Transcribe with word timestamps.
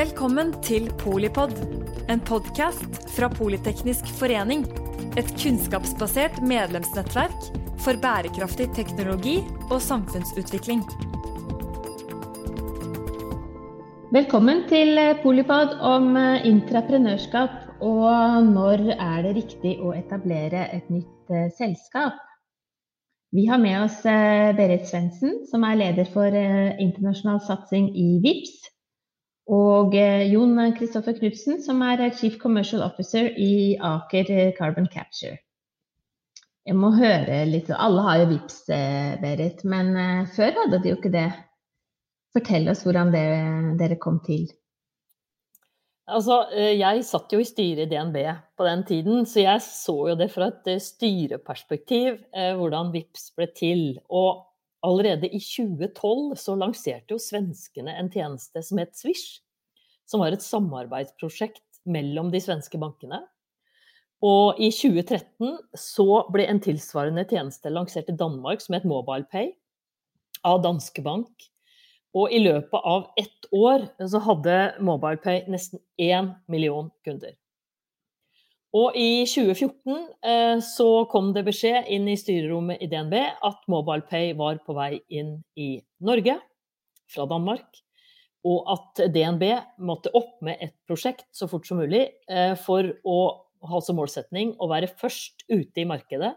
Velkommen 0.00 0.54
til 0.64 0.86
Polipod, 0.96 1.50
en 2.08 2.20
podkast 2.24 2.94
fra 3.12 3.26
Politeknisk 3.28 4.06
forening. 4.16 4.62
Et 5.20 5.28
kunnskapsbasert 5.42 6.38
medlemsnettverk 6.40 7.50
for 7.84 8.00
bærekraftig 8.00 8.70
teknologi 8.78 9.34
og 9.66 9.76
samfunnsutvikling. 9.84 10.80
Velkommen 14.16 14.64
til 14.72 15.02
Polipod 15.20 15.76
om 15.92 16.16
intraprenørskap 16.48 17.84
og 17.84 18.48
når 18.54 18.88
er 18.96 19.22
det 19.28 19.36
riktig 19.42 19.76
å 19.84 19.92
etablere 20.00 20.64
et 20.80 20.88
nytt 20.88 21.36
eh, 21.36 21.52
selskap. 21.60 22.16
Vi 23.36 23.50
har 23.52 23.60
med 23.60 23.82
oss 23.84 24.00
eh, 24.08 24.56
Berit 24.56 24.88
Svendsen, 24.88 25.42
som 25.52 25.68
er 25.68 25.82
leder 25.84 26.08
for 26.16 26.32
eh, 26.32 26.72
internasjonal 26.80 27.44
satsing 27.44 27.92
i 27.92 28.14
VIPS. 28.24 28.70
Og 29.50 29.96
Jon 30.30 30.58
Kristoffer 30.76 31.16
Knutsen, 31.16 31.58
som 31.64 31.80
er 31.82 32.04
Chief 32.14 32.36
Commercial 32.38 32.84
Officer 32.86 33.32
i 33.34 33.74
Aker 33.82 34.52
Carbon 34.58 34.86
Capture. 34.86 35.40
Jeg 36.68 36.78
må 36.78 36.92
høre 36.94 37.40
litt 37.48 37.72
Alle 37.74 38.04
har 38.06 38.20
jo 38.20 38.28
VIPS, 38.30 38.60
Berit, 39.24 39.64
men 39.66 39.90
før 40.36 40.54
hadde 40.60 40.78
de 40.84 40.92
jo 40.92 41.00
ikke 41.00 41.14
det. 41.16 41.26
Fortell 42.30 42.70
oss 42.70 42.84
hvordan 42.86 43.10
det, 43.10 43.26
dere 43.80 43.98
kom 43.98 44.20
til. 44.22 44.46
Altså, 46.10 46.40
eh, 46.54 46.74
jeg 46.78 47.04
satt 47.06 47.30
jo 47.30 47.40
i 47.40 47.46
styret 47.46 47.86
i 47.86 47.90
DNB 47.90 48.16
på 48.58 48.66
den 48.66 48.82
tiden, 48.86 49.26
så 49.28 49.44
jeg 49.44 49.62
så 49.62 49.96
jo 50.10 50.16
det 50.18 50.30
fra 50.32 50.48
et 50.50 50.70
eh, 50.72 50.82
styreperspektiv, 50.82 52.18
eh, 52.34 52.54
hvordan 52.58 52.90
VIPS 52.94 53.30
ble 53.38 53.46
til. 53.54 53.84
Og 54.10 54.42
allerede 54.86 55.30
i 55.30 55.38
2012 55.38 56.34
så 56.40 56.56
lanserte 56.58 57.14
jo 57.14 57.20
svenskene 57.22 57.94
en 58.00 58.10
tjeneste 58.10 58.62
som 58.66 58.82
het 58.82 58.96
Swish, 58.98 59.38
som 60.10 60.22
var 60.22 60.34
et 60.34 60.44
samarbeidsprosjekt 60.44 61.62
mellom 61.86 62.32
de 62.34 62.40
svenske 62.42 62.80
bankene. 62.80 63.22
Og 64.26 64.58
i 64.60 64.68
2013 64.74 65.54
så 65.78 66.24
ble 66.32 66.44
en 66.50 66.60
tilsvarende 66.60 67.24
tjeneste 67.30 67.72
lansert 67.72 68.10
i 68.12 68.18
Danmark 68.18 68.60
som 68.60 68.76
het 68.76 68.88
MobilePay, 68.88 69.54
av 70.44 70.62
Danske 70.64 71.02
Bank. 71.04 71.30
Og 72.16 72.32
i 72.34 72.40
løpet 72.42 72.86
av 72.88 73.10
ett 73.20 73.46
år 73.54 73.86
så 74.10 74.20
hadde 74.24 74.56
MobilePay 74.82 75.44
nesten 75.52 75.80
én 76.00 76.34
million 76.50 76.90
kunder. 77.06 77.36
Og 78.76 78.94
i 78.94 79.26
2014 79.26 79.96
eh, 80.22 80.58
så 80.62 80.88
kom 81.10 81.32
det 81.34 81.42
beskjed 81.48 81.88
inn 81.90 82.06
i 82.10 82.18
styrerommet 82.18 82.82
i 82.82 82.88
DNB 82.90 83.16
at 83.18 83.64
MobilePay 83.70 84.34
var 84.38 84.60
på 84.66 84.76
vei 84.76 85.00
inn 85.10 85.40
i 85.58 85.72
Norge 86.06 86.36
fra 87.10 87.26
Danmark. 87.30 87.66
Og 88.48 88.68
at 88.72 89.02
DNB 89.12 89.44
måtte 89.84 90.12
opp 90.16 90.38
med 90.44 90.60
et 90.64 90.76
prosjekt 90.88 91.28
så 91.36 91.48
fort 91.50 91.66
som 91.68 91.80
mulig 91.82 92.06
eh, 92.30 92.54
for 92.56 92.88
å 93.04 93.18
ha 93.68 93.80
som 93.84 93.98
målsetning 94.00 94.54
å 94.56 94.70
være 94.70 94.88
først 94.88 95.44
ute 95.50 95.82
i 95.82 95.88
markedet 95.88 96.32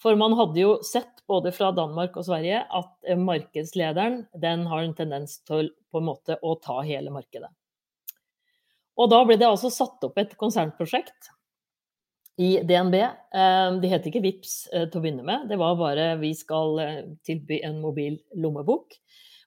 for 0.00 0.16
man 0.18 0.34
hadde 0.36 0.60
jo 0.60 0.72
sett 0.84 1.22
både 1.30 1.52
fra 1.54 1.70
Danmark 1.74 2.16
og 2.18 2.26
Sverige 2.26 2.64
at 2.64 2.90
eh, 3.06 3.18
markedslederen 3.18 4.24
den 4.40 4.66
har 4.70 4.84
en 4.84 4.96
tendens 4.96 5.38
til 5.46 5.70
på 5.92 6.00
en 6.00 6.08
måte 6.10 6.38
å 6.42 6.56
ta 6.62 6.80
hele 6.84 7.12
markedet. 7.14 7.50
Og 8.98 9.10
da 9.10 9.22
ble 9.26 9.38
det 9.40 9.48
altså 9.48 9.72
satt 9.74 10.04
opp 10.06 10.18
et 10.20 10.36
konsernprosjekt 10.38 11.30
i 12.42 12.56
DNB. 12.66 12.96
Eh, 13.00 13.68
de 13.82 13.92
het 13.92 14.10
ikke 14.10 14.22
VIPS 14.24 14.56
til 14.72 14.98
å 14.98 15.02
begynne 15.02 15.26
med, 15.26 15.48
det 15.50 15.58
var 15.62 15.78
bare 15.78 16.12
vi 16.22 16.34
skal 16.36 16.80
tilby 17.26 17.62
en 17.66 17.80
mobil 17.82 18.18
lommebok. 18.34 18.98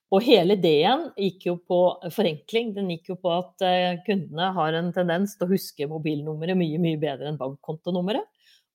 Og 0.08 0.24
hele 0.24 0.56
ideen 0.56 1.10
gikk 1.20 1.42
jo 1.50 1.54
på 1.68 1.78
forenkling. 2.14 2.70
Den 2.76 2.88
gikk 2.94 3.10
jo 3.10 3.16
på 3.20 3.28
at 3.34 3.64
kundene 4.06 4.46
har 4.56 4.76
en 4.78 4.88
tendens 4.96 5.34
til 5.36 5.44
å 5.44 5.50
huske 5.50 5.88
mobilnummeret 5.90 6.56
mye, 6.56 6.78
mye 6.80 7.00
bedre 7.02 7.28
enn 7.28 7.36
bankkontonummeret 7.36 8.24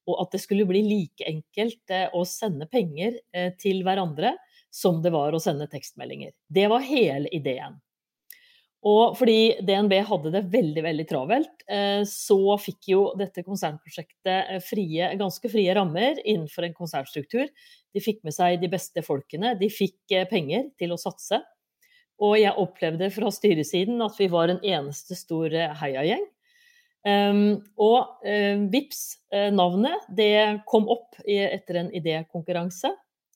og 0.09 0.19
at 0.23 0.35
det 0.35 0.41
skulle 0.43 0.67
bli 0.67 0.83
like 0.85 1.27
enkelt 1.29 1.93
eh, 1.93 2.09
å 2.13 2.23
sende 2.27 2.67
penger 2.71 3.19
eh, 3.35 3.51
til 3.59 3.83
hverandre 3.85 4.35
som 4.73 5.01
det 5.03 5.13
var 5.13 5.35
å 5.35 5.41
sende 5.41 5.69
tekstmeldinger. 5.71 6.33
Det 6.49 6.67
var 6.71 6.83
hele 6.85 7.31
ideen. 7.35 7.79
Og 8.83 9.15
fordi 9.15 9.61
DNB 9.63 9.93
hadde 10.09 10.31
det 10.33 10.41
veldig 10.51 10.81
veldig 10.83 11.05
travelt, 11.07 11.63
eh, 11.71 12.01
så 12.09 12.57
fikk 12.59 12.89
jo 12.91 13.03
dette 13.19 13.45
konsernprosjektet 13.45 14.57
frie, 14.65 15.07
ganske 15.19 15.51
frie 15.51 15.75
rammer 15.77 16.19
innenfor 16.19 16.67
en 16.67 16.75
konsernstruktur. 16.75 17.47
De 17.95 18.03
fikk 18.03 18.19
med 18.27 18.35
seg 18.35 18.59
de 18.59 18.67
beste 18.71 19.03
folkene, 19.05 19.53
de 19.59 19.71
fikk 19.71 20.17
penger 20.31 20.67
til 20.79 20.91
å 20.91 20.99
satse. 20.99 21.39
Og 22.23 22.35
jeg 22.41 22.59
opplevde 22.59 23.07
fra 23.13 23.31
styresiden 23.33 24.03
at 24.03 24.19
vi 24.19 24.27
var 24.31 24.51
en 24.51 24.59
eneste 24.59 25.15
stor 25.17 25.55
heiagjeng. 25.79 26.27
Um, 27.03 27.57
og 27.83 28.21
VIPS, 28.23 29.01
navnet, 29.51 30.05
det 30.07 30.61
kom 30.69 30.85
opp 30.91 31.17
etter 31.25 31.81
en 31.81 31.89
idékonkurranse. 31.91 32.93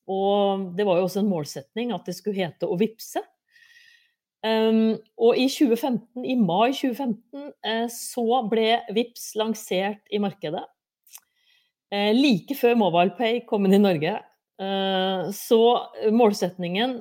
Og 0.08 0.70
det 0.78 0.86
var 0.88 1.00
jo 1.00 1.08
også 1.08 1.24
en 1.24 1.32
målsetning 1.32 1.92
at 1.96 2.08
det 2.08 2.16
skulle 2.16 2.40
hete 2.46 2.70
å 2.70 2.78
vippse. 2.80 3.24
Um, 4.46 4.98
og 5.18 5.40
i 5.40 5.48
2015, 5.50 6.24
i 6.24 6.36
mai 6.38 6.70
2015 6.78 7.48
uh, 7.66 7.88
så 7.92 8.42
ble 8.52 8.68
VIPS 8.94 9.32
lansert 9.40 10.04
i 10.14 10.22
markedet. 10.24 10.66
like 12.14 12.56
før 12.60 12.76
MobilePay 12.76 13.46
kom 13.48 13.66
inn 13.66 13.78
i 13.78 13.80
Norge. 13.80 14.18
så 15.32 15.60
målsetningen 16.12 16.98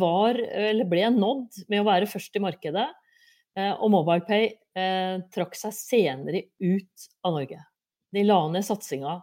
var, 0.00 0.38
eller 0.40 0.88
ble 0.88 1.10
nådd 1.12 1.66
med 1.68 1.82
å 1.82 1.84
være 1.84 2.08
først 2.08 2.38
i 2.38 2.40
markedet. 2.40 2.86
Eh, 3.58 3.72
og 3.76 3.90
MobilePay 3.92 4.46
eh, 4.80 5.18
trakk 5.34 5.56
seg 5.58 5.74
senere 5.76 6.46
ut 6.62 7.08
av 7.24 7.36
Norge. 7.36 7.60
De 8.12 8.24
la 8.24 8.38
ned 8.52 8.64
satsinga. 8.64 9.18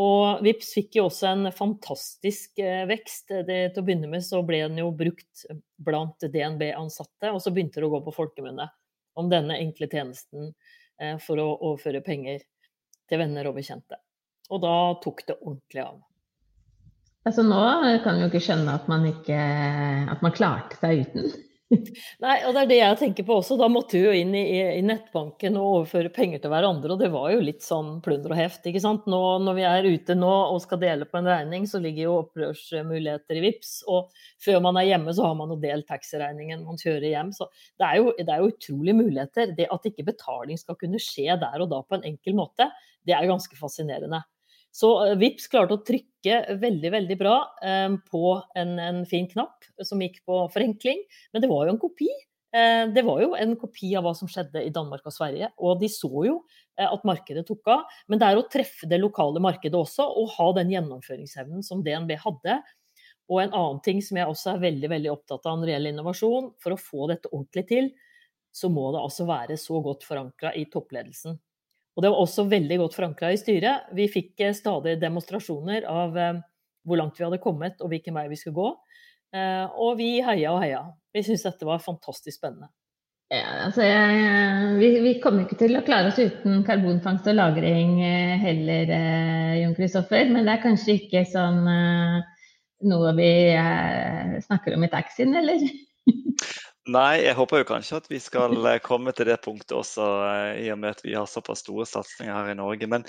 Og 0.00 0.40
Vips 0.42 0.72
fikk 0.74 0.96
jo 0.98 1.04
også 1.06 1.28
en 1.30 1.50
fantastisk 1.54 2.58
eh, 2.58 2.82
vekst. 2.90 3.30
Det, 3.46 3.58
til 3.74 3.82
å 3.82 3.84
begynne 3.86 4.10
med 4.10 4.24
så 4.26 4.40
ble 4.46 4.64
den 4.64 4.80
jo 4.82 4.88
brukt 4.94 5.44
blant 5.78 6.24
DNB-ansatte, 6.24 7.30
og 7.30 7.38
så 7.42 7.52
begynte 7.54 7.78
det 7.78 7.86
å 7.86 7.92
gå 7.92 8.00
på 8.08 8.16
folkemunne 8.16 8.66
om 9.14 9.30
denne 9.30 9.60
enkle 9.62 9.86
tjenesten 9.90 10.50
eh, 10.98 11.14
for 11.22 11.38
å 11.38 11.46
overføre 11.54 12.02
penger 12.06 12.42
til 13.06 13.22
venner 13.22 13.46
og 13.46 13.60
bekjente. 13.60 14.00
Og 14.50 14.64
da 14.64 14.74
tok 15.04 15.22
det 15.28 15.38
ordentlig 15.38 15.84
av. 15.84 16.02
Altså 17.24 17.44
Nå 17.46 17.60
kan 18.04 18.18
vi 18.18 18.26
jo 18.26 18.32
ikke 18.32 18.42
skjønne 18.44 18.74
at 18.76 18.88
man, 18.90 19.06
ikke, 19.08 19.38
at 20.12 20.24
man 20.24 20.34
klarte 20.34 20.76
seg 20.82 21.06
uten. 21.06 21.30
Nei, 22.24 22.34
og 22.44 22.52
det 22.54 22.60
er 22.60 22.68
det 22.68 22.78
jeg 22.78 22.98
tenker 23.00 23.26
på 23.26 23.38
også. 23.40 23.56
Da 23.58 23.68
måtte 23.72 23.96
vi 23.96 24.02
jo 24.04 24.12
inn 24.14 24.34
i, 24.36 24.42
i, 24.76 24.82
nettbanken 24.84 25.56
og 25.58 25.68
overføre 25.70 26.10
penger 26.14 26.42
til 26.42 26.52
hverandre, 26.52 26.92
og 26.94 27.00
det 27.00 27.10
var 27.14 27.30
jo 27.32 27.44
litt 27.44 27.64
sånn 27.64 27.96
plunder 28.04 28.34
og 28.34 28.38
heft, 28.38 28.66
ikke 28.68 28.82
sant. 28.84 29.08
Nå, 29.10 29.20
når 29.44 29.58
vi 29.58 29.64
er 29.68 29.88
ute 29.88 30.16
nå 30.18 30.32
og 30.50 30.60
skal 30.64 30.82
dele 30.82 31.08
på 31.08 31.20
en 31.20 31.30
regning, 31.30 31.68
så 31.70 31.80
ligger 31.82 32.08
jo 32.08 32.18
opprørsmuligheter 32.24 33.40
i 33.40 33.44
VIPS, 33.46 33.72
og 33.90 34.12
før 34.44 34.60
man 34.66 34.80
er 34.80 34.90
hjemme, 34.90 35.16
så 35.16 35.28
har 35.28 35.38
man 35.40 35.54
jo 35.54 35.60
delt 35.62 35.88
taxiregningen 35.90 36.66
man 36.68 36.80
kjører 36.80 37.08
hjem. 37.10 37.32
Så 37.36 37.48
det 37.80 37.88
er, 37.88 37.96
jo, 38.00 38.12
det 38.20 38.28
er 38.28 38.44
jo 38.44 38.52
utrolige 38.52 38.98
muligheter. 39.00 39.56
Det 39.56 39.70
at 39.72 39.90
ikke 39.90 40.08
betaling 40.12 40.60
skal 40.60 40.78
kunne 40.80 41.02
skje 41.02 41.40
der 41.40 41.64
og 41.64 41.72
da 41.72 41.80
på 41.86 41.98
en 41.98 42.08
enkel 42.12 42.36
måte, 42.38 42.68
det 43.04 43.16
er 43.16 43.28
ganske 43.28 43.56
fascinerende. 43.58 44.22
Så 44.74 44.90
eh, 45.04 45.16
VIPS 45.20 45.48
klarte 45.52 45.76
å 45.76 45.82
trykke 45.86 46.58
veldig 46.58 46.92
veldig 46.96 47.16
bra 47.20 47.38
eh, 47.62 47.88
på 48.10 48.36
en, 48.58 48.76
en, 48.82 49.02
fin 49.06 49.28
knapp 49.30 49.66
som 49.86 50.02
gikk 50.02 50.22
på 50.26 50.44
forenkling, 50.54 51.04
men 51.32 51.44
det 51.44 51.50
var 51.50 51.66
jo 51.66 51.74
en 51.76 51.82
kopi. 51.82 52.10
Eh, 52.54 52.82
det 52.94 53.04
var 53.06 53.22
jo 53.22 53.34
en 53.38 53.54
kopi 53.60 53.92
av 53.94 54.06
hva 54.06 54.14
som 54.18 54.30
skjedde 54.30 54.64
i 54.66 54.72
Danmark 54.74 55.06
og 55.06 55.14
Sverige, 55.14 55.52
og 55.62 55.78
de 55.82 55.90
så 55.92 56.10
jo 56.26 56.40
at 56.74 57.04
markedet 57.06 57.44
tok 57.46 57.68
av. 57.70 57.84
Men 58.10 58.18
det 58.18 58.26
er 58.26 58.40
å 58.40 58.48
treffe 58.50 58.88
det 58.90 58.98
lokale 58.98 59.38
markedet 59.42 59.78
også, 59.78 60.08
og 60.18 60.32
ha 60.40 60.48
den 60.56 60.72
gjennomføringsevnen 60.74 61.62
som 61.62 61.84
DNB 61.86 62.16
hadde. 62.18 62.58
Og 63.30 63.44
en 63.44 63.54
annen 63.54 63.78
ting 63.84 64.02
som 64.02 64.18
jeg 64.18 64.26
også 64.26 64.56
er 64.56 64.64
veldig 64.66 64.90
veldig 64.90 65.12
opptatt 65.12 65.46
av 65.46 65.60
når 65.60 65.70
det 65.70 65.76
gjelder 65.76 65.94
innovasjon, 65.94 66.50
for 66.58 66.74
å 66.74 66.80
få 66.80 67.06
dette 67.12 67.30
ordentlig 67.30 67.64
til, 67.70 67.92
så 68.54 68.70
må 68.74 68.90
det 68.90 69.06
altså 69.06 69.26
være 69.30 69.54
så 69.58 69.78
godt 69.86 70.02
forankra 70.06 70.50
i 70.58 70.66
toppledelsen. 70.70 71.38
Og 71.94 72.02
det 72.02 72.10
var 72.10 72.22
også 72.24 72.46
veldig 72.50 72.78
godt 72.82 72.96
forankra 72.96 73.30
i 73.32 73.38
styret. 73.38 73.90
Vi 73.94 74.08
fikk 74.10 74.42
eh, 74.42 74.54
stadig 74.56 74.96
demonstrasjoner 75.02 75.86
av 75.90 76.16
eh, 76.18 76.40
hvor 76.84 77.00
langt 77.00 77.18
vi 77.18 77.26
hadde 77.26 77.42
kommet 77.42 77.78
og 77.80 77.92
hvilken 77.92 78.16
vei 78.18 78.26
vi 78.32 78.38
skulle 78.38 78.58
gå. 78.58 78.70
Eh, 79.34 79.76
og 79.82 79.98
vi 80.00 80.16
heia 80.26 80.54
og 80.54 80.62
heia. 80.64 80.82
Vi 81.14 81.22
syntes 81.22 81.46
dette 81.46 81.68
var 81.68 81.84
fantastisk 81.84 82.40
spennende. 82.40 82.72
Ja, 83.32 83.64
altså 83.64 83.86
vi, 84.78 84.88
vi, 85.00 85.14
kommer 85.22 85.46
ikke 85.46 85.56
til 85.58 85.74
å 85.78 85.82
klare 85.86 86.10
oss 86.10 86.18
uten 86.20 86.60
karbonfangst 86.66 87.30
og 87.32 87.38
-lagring 87.38 87.96
heller, 88.42 88.92
Jon 89.62 89.72
Kristoffer. 89.74 90.28
Men 90.30 90.44
det 90.44 90.52
er 90.52 90.62
kanskje 90.62 90.98
ikke 91.00 91.24
sånn 91.32 91.64
noe 92.84 93.14
vi 93.16 93.30
snakker 94.44 94.76
om 94.76 94.86
i 94.86 94.92
taxien, 94.92 95.34
eller? 95.40 95.64
Nei, 96.84 97.22
jeg 97.24 97.32
håper 97.38 97.62
jo 97.62 97.66
kanskje 97.70 97.96
at 97.96 98.08
vi 98.12 98.18
skal 98.20 98.52
eh, 98.68 98.80
komme 98.84 99.12
til 99.16 99.28
det 99.30 99.38
punktet 99.44 99.72
også, 99.72 100.04
eh, 100.28 100.64
i 100.66 100.68
og 100.72 100.80
med 100.82 100.92
at 100.92 101.02
vi 101.04 101.14
har 101.16 101.28
såpass 101.30 101.62
store 101.64 101.86
satsinger 101.88 102.34
her 102.34 102.50
i 102.52 102.56
Norge. 102.58 102.88
Men 102.90 103.06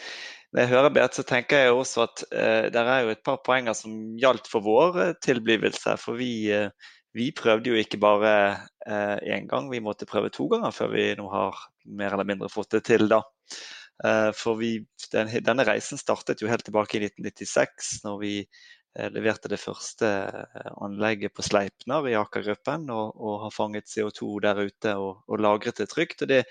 når 0.54 0.62
jeg 0.64 0.72
hører 0.72 0.94
Beat, 0.96 1.18
så 1.18 1.26
tenker 1.28 1.66
jeg 1.66 1.76
også 1.76 2.06
at 2.06 2.24
eh, 2.32 2.68
det 2.72 2.84
er 2.84 3.04
jo 3.04 3.12
et 3.12 3.24
par 3.28 3.42
poenger 3.44 3.76
som 3.76 3.98
gjaldt 4.22 4.48
for 4.52 4.64
vår 4.64 5.18
tilblivelse. 5.26 5.98
For 6.00 6.16
vi, 6.16 6.48
vi 7.16 7.30
prøvde 7.36 7.74
jo 7.74 7.82
ikke 7.82 8.00
bare 8.00 8.32
én 8.86 9.48
gang, 9.50 9.68
vi 9.72 9.82
måtte 9.82 10.06
prøve 10.06 10.30
to 10.30 10.46
ganger 10.52 10.70
før 10.76 10.92
vi 10.94 11.08
nå 11.18 11.26
har 11.32 11.58
mer 11.98 12.14
eller 12.14 12.28
mindre 12.28 12.52
fått 12.54 12.78
det 12.78 12.84
til. 12.88 13.10
da. 13.10 13.24
For 14.38 14.60
vi, 14.60 14.78
den, 15.12 15.32
denne 15.44 15.66
reisen 15.66 15.98
startet 15.98 16.44
jo 16.44 16.52
helt 16.52 16.68
tilbake 16.68 17.00
i 17.00 17.08
1996, 17.08 17.96
når 18.06 18.20
vi 18.22 18.34
leverte 19.12 19.50
det 19.52 19.60
første 19.60 20.08
anlegget 20.80 21.34
på 21.36 21.44
Sleipner 21.44 22.08
i 22.08 22.16
Aker-gruppen 22.16 22.88
og, 22.94 23.18
og, 23.20 23.42
har 23.44 23.52
fanget 23.52 23.92
CO2 23.92 24.30
der 24.46 24.62
ute 24.70 24.96
og, 24.96 25.26
og 25.28 25.42
lagret 25.44 25.82
det 25.82 25.90
trygt. 25.92 26.24
Og 26.24 26.32
det, 26.32 26.46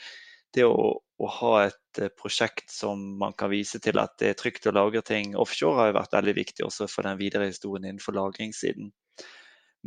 det 0.55 0.65
å, 0.67 0.91
å, 0.99 1.31
ha 1.39 1.53
et 1.67 2.01
eh, 2.03 2.13
prosjekt 2.15 2.71
som 2.73 3.01
man 3.21 3.35
kan 3.39 3.51
vise 3.53 3.81
til 3.83 3.99
at 4.03 4.17
det 4.21 4.33
er 4.33 4.39
trygt 4.39 4.69
å 4.71 4.75
lagre 4.75 5.03
ting 5.07 5.35
offshore, 5.41 5.81
har 5.81 5.91
jo 5.91 5.99
vært 5.99 6.19
veldig 6.19 6.37
viktig 6.39 6.67
også 6.67 6.89
for 6.91 7.07
den 7.07 7.19
videre 7.21 7.49
historien 7.51 7.89
innenfor 7.89 8.17
lagringssiden. 8.19 8.93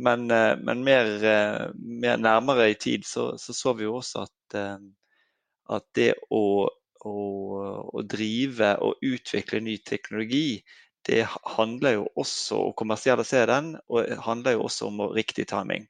Men, 0.04 0.26
eh, 0.30 0.54
men 0.62 0.84
mer, 0.86 1.12
eh, 1.32 1.68
mer, 1.74 2.18
nærmere 2.20 2.70
i 2.72 2.78
tid 2.80 3.06
så, 3.08 3.30
så, 3.40 3.56
så 3.56 3.74
vi 3.78 3.88
jo 3.88 3.98
også 4.00 4.26
at, 4.26 4.58
at 5.74 5.86
det 5.96 6.12
å, 6.32 6.44
å, 7.04 8.04
drive 8.08 8.74
og 8.84 9.02
utvikle 9.04 9.60
ny 9.64 9.76
teknologi, 9.84 10.60
det 11.08 11.22
handler 11.56 11.98
jo 11.98 12.08
også 12.20 12.58
å 12.68 12.74
kommersialisere 12.76 13.48
den, 13.50 13.70
og 13.88 14.04
det 14.04 14.18
handler 14.26 14.58
jo 14.58 14.66
også 14.68 14.90
om 14.90 15.06
riktig 15.16 15.48
timing. 15.48 15.86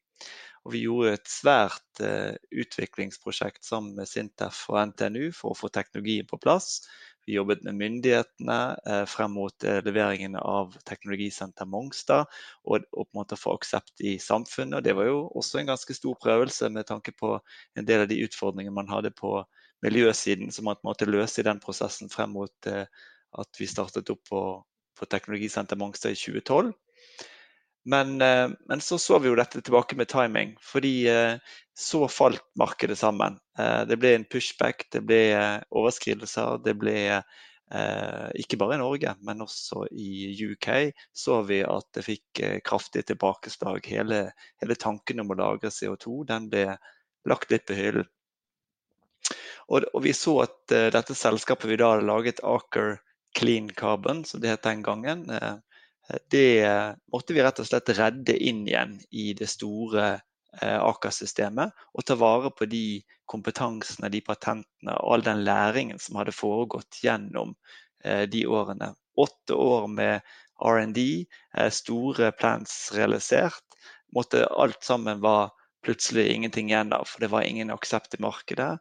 Og 0.66 0.74
vi 0.74 0.84
gjorde 0.84 1.14
et 1.16 1.30
svært 1.30 2.02
uh, 2.04 2.34
utviklingsprosjekt 2.52 3.64
sammen 3.64 3.94
med 3.96 4.08
Sintef 4.10 4.66
og 4.68 4.80
NTNU 4.90 5.30
for 5.32 5.54
å 5.54 5.58
få 5.58 5.70
teknologien 5.72 6.28
på 6.28 6.38
plass. 6.42 6.82
Vi 7.24 7.38
jobbet 7.38 7.62
med 7.64 7.78
myndighetene 7.80 8.58
uh, 8.76 9.04
frem 9.08 9.32
mot 9.38 9.64
uh, 9.64 9.78
leveringen 9.86 10.36
av 10.40 10.76
teknologisenter 10.88 11.68
Mongstad, 11.72 12.28
og, 12.68 12.84
og, 12.92 13.08
på 13.08 13.08
en 13.08 13.20
måte 13.22 13.40
få 13.40 13.56
aksept 13.56 14.04
i 14.04 14.18
samfunnet. 14.22 14.80
Og 14.80 14.86
det 14.86 14.96
var 14.98 15.08
jo 15.08 15.22
også 15.40 15.62
en 15.62 15.72
ganske 15.72 15.96
stor 15.96 16.18
prøvelse 16.20 16.70
med 16.74 16.90
tanke 16.90 17.16
på 17.16 17.36
en 17.78 17.88
del 17.88 18.04
av 18.04 18.12
de 18.12 18.22
utfordringene 18.26 18.76
man 18.76 18.92
hadde 18.92 19.14
på 19.16 19.38
miljøsiden, 19.86 20.50
som 20.52 20.68
man 20.68 20.78
måtte 20.84 21.08
løse 21.08 21.40
i 21.40 21.46
den 21.46 21.62
prosessen 21.62 22.10
frem 22.12 22.34
mot 22.34 22.68
at 22.68 23.60
vi 23.60 23.68
startet 23.70 24.10
opp 24.10 24.24
på, 24.26 24.40
på 24.98 25.08
teknologisenter 25.08 25.78
Mongstad 25.80 26.16
i 26.16 26.20
2012. 26.20 26.74
Men, 27.88 28.20
eh, 28.20 28.50
men, 28.68 28.80
så 28.80 28.98
så 28.98 29.18
vi 29.18 29.30
jo 29.30 29.36
dette 29.38 29.62
tilbake 29.64 29.96
med 29.96 30.10
timing, 30.12 30.56
fordi 30.60 31.08
eh, 31.08 31.38
så 31.78 32.08
falt 32.12 32.44
markedet 32.60 32.98
sammen. 33.00 33.38
Eh, 33.58 33.84
det 33.88 33.96
ble 33.96 34.10
en 34.16 34.26
pushback, 34.28 34.84
det 34.92 35.00
ble 35.08 35.20
overskridelser. 35.70 36.60
Det 36.64 36.76
ble 36.80 36.98
ikke 38.40 38.56
bare 38.56 38.78
i 38.78 38.80
Norge, 38.80 39.10
men 39.28 39.42
også 39.44 39.82
i 39.92 40.32
UK 40.40 40.94
så 41.12 41.42
vi 41.44 41.58
at 41.68 41.84
det 41.92 42.06
fikk 42.06 42.40
kraftig 42.64 43.02
tilbakeslag. 43.10 43.84
Hele, 43.84 44.22
hele 44.62 44.76
tanken 44.80 45.20
om 45.20 45.34
å 45.34 45.36
lagre 45.36 45.68
CO2 45.68 46.22
den 46.30 46.46
ble 46.48 46.62
lagt 47.28 47.52
litt 47.52 47.66
på 47.68 47.76
hyllen. 47.76 48.08
Og, 49.68 49.84
og, 49.92 50.00
vi 50.06 50.16
så 50.16 50.38
at 50.46 50.76
dette 50.96 51.12
selskapet 51.12 51.68
vi 51.68 51.76
da 51.76 51.90
hadde 51.92 52.08
laget, 52.08 52.40
Aker 52.40 52.96
Clean 53.36 53.68
Carbon, 53.70 54.24
som 54.24 54.40
det 54.40 54.52
het 54.52 54.62
den 54.62 54.82
gangen, 54.82 55.26
det 56.32 56.64
måtte 57.12 57.34
vi 57.36 57.42
rett 57.44 57.60
og 57.60 57.68
slett 57.68 57.92
redde 57.98 58.36
inn 58.36 58.64
igjen 58.68 58.96
i 59.10 59.32
det 59.36 59.48
store 59.52 60.06
eh, 60.62 60.78
Aker-systemet. 60.80 61.74
Og 61.92 62.06
ta 62.08 62.16
vare 62.18 62.50
på 62.54 62.68
de 62.70 63.00
kompetansene, 63.28 64.10
de 64.12 64.22
patentene 64.24 64.96
og 65.02 65.18
all 65.18 65.26
den 65.26 65.44
læringen 65.44 66.00
som 66.00 66.16
hadde 66.20 66.36
foregått 66.36 67.02
gjennom 67.04 67.54
eh, 68.04 68.24
de 68.30 68.46
årene. 68.48 68.94
Åtte 69.20 69.58
år 69.58 69.88
med 69.92 70.32
R&D, 70.64 71.04
eh, 71.56 71.70
store 71.70 72.32
plans 72.32 72.78
realisert. 72.96 73.64
Måtte 74.16 74.46
alt 74.48 74.80
sammen 74.84 75.20
var 75.20 75.52
plutselig 75.84 76.30
ingenting 76.32 76.72
igjen 76.72 76.94
av, 76.96 77.04
for 77.04 77.20
det 77.20 77.32
var 77.34 77.44
ingen 77.44 77.70
aksept 77.70 78.16
i 78.16 78.22
markedet. 78.22 78.78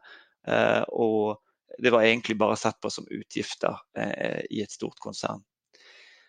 Og 0.88 1.36
det 1.78 1.92
var 1.94 2.02
egentlig 2.02 2.36
bare 2.40 2.56
sett 2.58 2.80
på 2.82 2.90
som 2.90 3.06
utgifter 3.10 3.76
i 4.50 4.62
et 4.62 4.72
stort 4.72 4.98
konsern. 5.02 5.42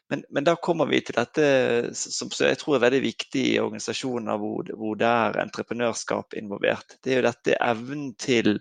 Men, 0.10 0.24
men, 0.30 0.44
da 0.44 0.56
kommer 0.58 0.90
vi 0.90 1.04
til 1.06 1.18
dette 1.20 1.46
som 1.94 2.32
jeg 2.34 2.58
tror 2.58 2.80
er 2.80 2.86
veldig 2.88 3.02
viktig 3.04 3.44
i 3.52 3.60
organisasjoner 3.62 4.40
hvor, 4.42 4.70
hvor, 4.74 4.96
det 4.98 5.10
er 5.10 5.42
entreprenørskap 5.44 6.34
involvert. 6.40 6.98
Det 7.04 7.14
er 7.14 7.20
jo 7.20 7.28
dette 7.28 7.58
evnen 7.62 8.08
til 8.18 8.56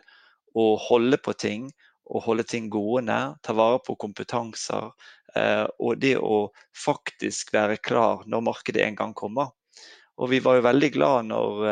å 0.52 0.74
holde 0.88 1.16
på 1.24 1.32
ting 1.40 1.70
og 2.08 2.24
holde 2.24 2.44
ting 2.48 2.68
gående, 2.72 3.36
ta 3.44 3.54
vare 3.56 3.80
på 3.84 3.96
kompetanser. 4.00 4.90
Eh, 5.36 5.64
og 5.80 6.00
det 6.00 6.16
å 6.20 6.48
faktisk 6.76 7.52
være 7.56 7.80
klar 7.84 8.24
når 8.28 8.44
markedet 8.48 8.84
en 8.84 8.96
gang 8.98 9.14
kommer. 9.16 9.52
Og 10.18 10.32
vi 10.32 10.40
var 10.44 10.58
jo 10.58 10.66
veldig 10.68 10.90
glad 10.94 11.28
når, 11.28 11.66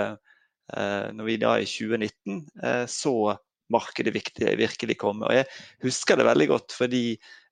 eh, 0.73 1.09
når 1.13 1.29
vi 1.29 1.39
da 1.43 1.57
i 1.61 1.69
2019 1.69 2.43
eh, 2.63 2.85
så 2.89 3.17
markedet 3.73 4.15
virkelig 4.15 4.97
komme. 5.01 5.27
Og 5.27 5.41
jeg 5.41 5.49
husker 5.87 6.19
det 6.19 6.29
veldig 6.29 6.49
godt 6.53 6.77
fordi 6.77 7.05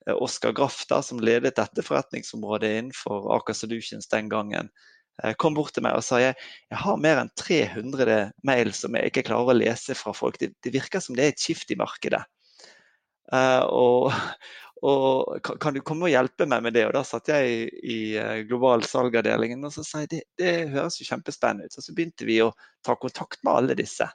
Eh, 0.06 0.22
Oskar 0.22 0.52
Graff, 0.52 0.86
da, 0.88 1.02
som 1.02 1.20
ledet 1.20 1.56
dette 1.56 1.82
forretningsområdet 1.82 2.70
innenfor 2.78 3.30
Aker 3.36 3.56
Solutions 3.56 4.08
den 4.08 4.28
gangen, 4.28 4.68
eh, 5.22 5.32
kom 5.38 5.54
bort 5.54 5.74
til 5.74 5.84
meg 5.86 5.96
og 5.96 6.04
sa 6.04 6.20
jeg, 6.20 6.36
har 6.70 7.00
mer 7.00 7.22
enn 7.22 7.32
300 7.40 8.32
mail 8.44 8.72
som 8.76 8.96
jeg 8.96 9.12
ikke 9.12 9.28
klarer 9.30 9.54
å 9.54 9.60
lese 9.62 9.96
fra 9.98 10.12
folk. 10.16 10.38
Det, 10.40 10.52
det 10.64 10.74
virker 10.74 11.00
som 11.00 11.16
det 11.16 11.24
er 11.24 11.34
et 11.34 11.40
skift 11.40 11.72
i 11.72 11.80
markedet. 11.80 12.22
Uh, 13.32 13.64
og, 13.72 14.10
og 14.84 15.38
kan, 15.46 15.56
kan, 15.62 15.72
du 15.72 15.80
komme 15.80 16.04
og 16.04 16.12
hjelpe 16.12 16.44
meg 16.44 16.60
med 16.66 16.74
det? 16.76 16.82
Og 16.84 16.92
da 16.92 17.00
satt 17.08 17.30
jeg 17.32 17.70
i, 17.80 17.94
i 17.94 18.42
global 18.44 18.84
salgavdelingen 18.84 19.64
og 19.64 19.72
så 19.72 19.80
sa 19.86 20.02
jeg 20.02 20.10
det, 20.12 20.20
det 20.36 20.52
høres 20.74 20.98
jo 21.00 21.08
kjempespennende 21.08 21.70
ut. 21.70 21.78
Og 21.80 21.86
så 21.86 21.94
begynte 21.96 22.28
vi 22.28 22.42
å 22.44 22.50
ta 22.84 22.98
kontakt 23.00 23.40
med 23.40 23.54
alle 23.56 23.78
disse. 23.80 24.10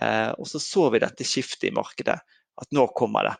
Uh, 0.00 0.32
og 0.38 0.48
så 0.48 0.60
så 0.62 0.88
vi 0.94 1.02
dette 1.02 1.26
skiftet 1.28 1.68
i 1.70 1.76
markedet. 1.76 2.18
At 2.60 2.76
nå 2.76 2.86
kommer 2.96 3.30
det. 3.30 3.36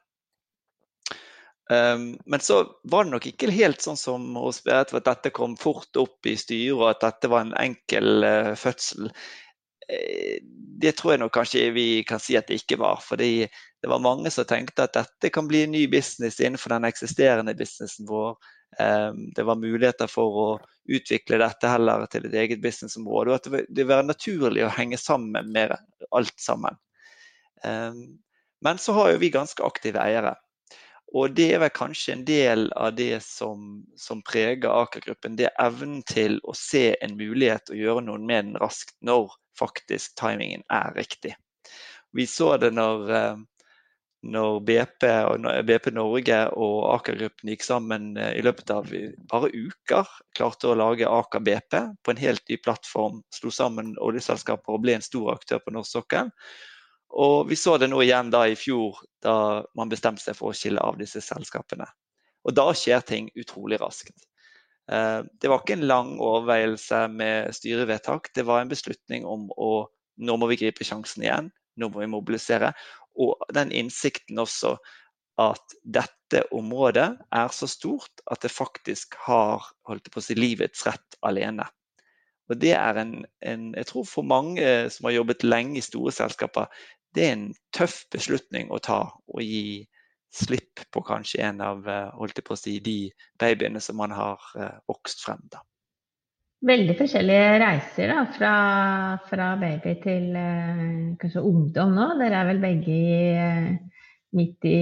Um, 1.71 2.19
men 2.27 2.41
så 2.41 2.65
var 2.83 3.05
det 3.05 3.11
nok 3.15 3.27
ikke 3.31 3.53
helt 3.55 3.83
sånn 3.85 3.99
som 3.99 4.25
hos 4.35 4.59
at 4.67 4.91
dette 5.07 5.31
kom 5.31 5.53
fort 5.61 5.95
opp 6.01 6.27
i 6.27 6.35
styret 6.35 6.75
og 6.75 6.89
at 6.89 7.05
dette 7.05 7.31
var 7.31 7.45
en 7.45 7.55
enkel 7.61 8.27
uh, 8.27 8.55
fødsel. 8.59 9.13
Uh, 9.87 10.41
det 10.83 10.97
tror 10.99 11.15
jeg 11.15 11.23
nok 11.23 11.35
kanskje 11.37 11.69
vi 11.77 11.85
kan 12.09 12.23
si 12.23 12.35
at 12.39 12.51
det 12.51 12.59
ikke 12.65 12.81
var. 12.81 12.99
fordi 13.05 13.47
det 13.81 13.89
var 13.89 14.03
mange 14.03 14.33
som 14.35 14.49
tenkte 14.51 14.89
at 14.89 14.99
dette 14.99 15.31
kan 15.31 15.47
bli 15.49 15.63
en 15.63 15.73
ny 15.77 15.87
business 15.89 16.41
innenfor 16.41 16.75
den 16.75 16.89
eksisterende 16.91 17.55
businessen 17.55 18.09
vår. 18.11 18.35
Um, 18.81 19.31
det 19.37 19.47
var 19.47 19.61
muligheter 19.61 20.11
for 20.11 20.43
å 20.43 20.49
utvikle 20.91 21.39
dette 21.39 21.71
heller 21.71 22.07
til 22.11 22.27
et 22.27 22.35
eget 22.35 22.63
businessområde. 22.63 23.31
Og 23.31 23.39
at 23.39 23.71
det 23.71 23.87
var 23.87 24.03
naturlig 24.07 24.67
å 24.67 24.75
henge 24.75 24.99
sammen 24.99 25.55
med 25.55 25.77
alt 26.17 26.37
sammen. 26.41 26.79
Um, 27.65 28.21
men 28.65 28.79
så 28.79 28.93
har 28.97 29.13
jo 29.13 29.21
vi 29.23 29.33
ganske 29.33 29.65
aktive 29.65 30.01
eiere. 30.03 30.35
Og 31.17 31.35
det 31.35 31.49
er 31.55 31.63
vel 31.65 31.73
kanskje 31.75 32.15
en 32.15 32.25
del 32.27 32.69
av 32.79 32.95
det 32.95 33.19
som, 33.27 33.83
som 33.99 34.21
preger 34.23 34.71
Aker-gruppen. 34.71 35.35
Det 35.39 35.49
er 35.49 35.63
evnen 35.65 36.05
til 36.07 36.39
å 36.47 36.55
se 36.55 36.93
en 37.03 37.17
mulighet 37.19 37.73
og 37.73 37.81
gjøre 37.81 38.05
noe 38.07 38.21
med 38.23 38.53
den 38.53 38.61
raskt 38.63 38.95
når 39.07 39.33
faktisk 39.59 40.15
timingen 40.21 40.63
er 40.71 40.95
riktig. 40.95 41.35
Vi 42.15 42.27
så 42.31 42.55
det 42.63 42.71
når, 42.77 43.11
eh, 43.17 43.43
når 44.21 44.59
BP, 44.69 45.05
BP, 45.65 45.87
Norge 45.97 46.39
og 46.53 46.75
Aker-gruppen 46.95 47.53
gikk 47.53 47.63
sammen 47.65 48.11
eh, 48.21 48.35
i 48.37 48.43
løpet 48.45 48.73
av 48.75 48.91
bare 49.31 49.49
uker. 49.49 50.11
Klarte 50.37 50.69
å 50.69 50.77
lage 50.77 51.09
Aker 51.09 51.41
BP 51.45 51.79
på 52.05 52.13
en 52.13 52.21
helt 52.21 52.45
ny 52.51 52.59
plattform. 52.61 53.23
Slo 53.33 53.53
sammen 53.55 53.95
oljeselskaper 54.03 54.77
og 54.77 54.85
ble 54.85 54.99
en 54.99 55.07
stor 55.07 55.33
aktør 55.37 55.63
på 55.65 55.73
norsk 55.73 55.97
sokkel. 55.97 56.33
Og 57.11 57.49
vi 57.49 57.57
så 57.59 57.79
det 57.81 57.89
nå 57.91 58.03
igjen 58.05 58.29
da 58.31 58.45
i 58.47 58.59
fjor, 58.59 59.01
da 59.25 59.65
man 59.79 59.91
bestemte 59.91 60.23
seg 60.23 60.37
for 60.39 60.53
å 60.53 60.57
skille 60.57 60.83
av 60.85 61.01
disse 61.01 61.23
selskapene. 61.25 61.89
Og 62.45 62.55
da 62.57 62.69
skjer 62.77 63.01
ting 63.07 63.31
utrolig 63.41 63.81
raskt. 63.81 64.29
Eh, 64.93 65.21
det 65.41 65.51
var 65.51 65.63
ikke 65.63 65.79
en 65.79 65.89
lang 65.89 66.13
overveielse 66.21 67.07
med 67.15 67.57
styrevedtak. 67.57 68.35
Det 68.37 68.45
var 68.47 68.61
en 68.61 68.71
beslutning 68.71 69.25
om 69.25 69.49
å 69.57 69.89
nå 70.21 70.37
må 70.37 70.51
vi 70.51 70.61
gripe 70.61 70.85
sjansen 70.85 71.25
igjen. 71.25 71.49
Nå 71.81 71.89
må 71.89 72.03
vi 72.03 72.11
mobilisere. 72.11 72.73
Og 73.19 73.41
den 73.55 73.73
innsikten 73.73 74.39
også 74.39 74.77
at 75.41 75.77
dette 75.83 76.43
området 76.55 77.09
er 77.33 77.53
så 77.55 77.69
stort 77.71 78.23
at 78.31 78.43
det 78.45 78.53
faktisk 78.53 79.17
har 79.27 79.65
holdt 79.89 80.11
på 80.13 80.21
å 80.21 80.25
si, 80.25 80.37
livets 80.37 80.85
rett 80.87 81.17
alene. 81.27 81.67
Og 82.51 82.59
det 82.61 82.75
er 82.75 82.99
en, 82.99 83.15
en, 83.47 83.71
Jeg 83.79 83.87
tror 83.87 84.07
for 84.11 84.27
mange 84.27 84.67
som 84.91 85.07
har 85.07 85.21
jobbet 85.21 85.47
lenge 85.47 85.79
i 85.79 85.85
store 85.85 86.13
selskaper, 86.13 86.67
det 87.15 87.25
er 87.27 87.33
en 87.37 87.49
tøff 87.75 88.05
beslutning 88.13 88.71
å 88.71 88.79
ta 88.83 89.01
og 89.11 89.43
gi 89.43 89.87
slipp 90.35 90.83
på 90.95 91.03
kanskje 91.03 91.43
en 91.43 91.63
av 91.65 91.89
eh, 91.89 92.11
holdt 92.19 92.43
på 92.47 92.55
å 92.55 92.59
si, 92.59 92.79
de 92.83 93.11
babyene 93.41 93.83
som 93.83 93.99
man 93.99 94.15
har 94.15 94.39
uh, 94.55 94.77
vokst 94.91 95.25
frem. 95.25 95.43
da. 95.51 95.63
Veldig 96.61 96.93
forskjellige 96.99 97.53
reiser 97.63 98.11
da, 98.13 98.23
fra, 98.35 98.55
fra 99.31 99.47
baby 99.61 99.95
til 100.03 100.35
uh, 100.37 100.83
kanskje 101.21 101.45
ungdom 101.49 101.95
nå. 101.97 102.09
Dere 102.21 102.43
er 102.43 102.51
vel 102.51 102.61
begge 102.61 102.97
i, 102.97 103.21
uh, 103.33 104.03
midt 104.37 104.69
i 104.69 104.77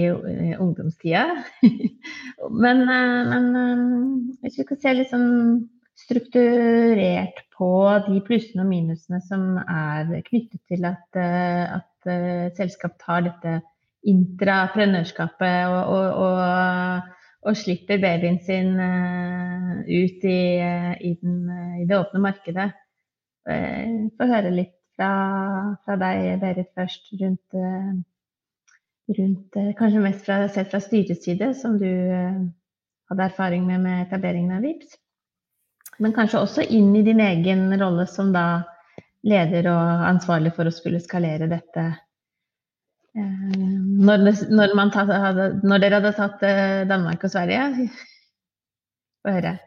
ungdomstida. 0.59 1.23
men, 2.63 2.83
men 2.83 3.47
hvis 4.41 4.59
vi 4.59 4.67
kan 4.67 4.81
se 4.83 4.93
litt 4.97 5.13
sånn 5.13 5.29
strukturert 5.99 7.39
på 7.55 7.71
de 8.07 8.19
plussene 8.27 8.63
og 8.65 8.69
minusene 8.71 9.19
som 9.27 9.55
er 9.63 10.11
knyttet 10.27 10.61
til 10.71 10.85
at, 10.87 11.17
at 11.19 12.11
selskap 12.59 12.95
tar 13.01 13.25
dette 13.25 13.57
intraprenørskapet 14.07 15.67
og, 15.67 15.95
og, 15.95 16.07
og, 16.23 17.15
og, 17.45 17.55
slipper 17.57 18.01
babyen 18.01 18.39
sin 18.43 18.75
ut 18.79 20.25
i, 20.27 20.39
i, 20.59 21.13
den, 21.21 21.37
i 21.81 21.87
det 21.89 21.97
åpne 21.97 22.21
markedet. 22.23 22.69
Få 23.45 24.27
høre 24.29 24.51
litt 24.53 24.75
fra, 24.99 25.11
fra 25.85 25.95
deg, 26.01 26.33
Berit, 26.41 26.71
først 26.75 27.13
rundt 27.21 27.59
rundt 29.17 29.55
eh, 29.55 29.73
Kanskje 29.77 30.01
mest 30.03 30.25
fra, 30.25 30.41
sett 30.49 30.71
fra 30.71 30.81
styrets 30.83 31.25
side, 31.25 31.53
som 31.57 31.77
du 31.81 31.87
eh, 31.89 32.41
hadde 33.09 33.29
erfaring 33.29 33.65
med 33.67 33.81
med 33.85 34.03
etableringen 34.07 34.57
av 34.57 34.65
VIPS. 34.65 34.97
Men 35.99 36.13
kanskje 36.15 36.43
også 36.43 36.63
inn 36.63 36.93
i 36.95 37.03
din 37.03 37.19
egen 37.19 37.73
rolle 37.81 38.05
som 38.07 38.31
da 38.33 38.63
leder 39.27 39.67
og 39.67 40.05
ansvarlig 40.07 40.53
for 40.55 40.69
å 40.69 40.73
skulle 40.73 41.01
skalere 41.03 41.49
dette. 41.51 41.89
Eh, 43.19 43.79
når, 44.09 44.29
når, 44.49 44.75
tatt, 44.95 45.15
når 45.63 45.83
dere 45.83 45.99
hadde 45.99 46.13
tatt 46.17 46.45
Danmark 46.89 47.25
og 47.27 47.33
Sverige? 47.35 47.89
Få 49.23 49.35
høre. 49.35 49.57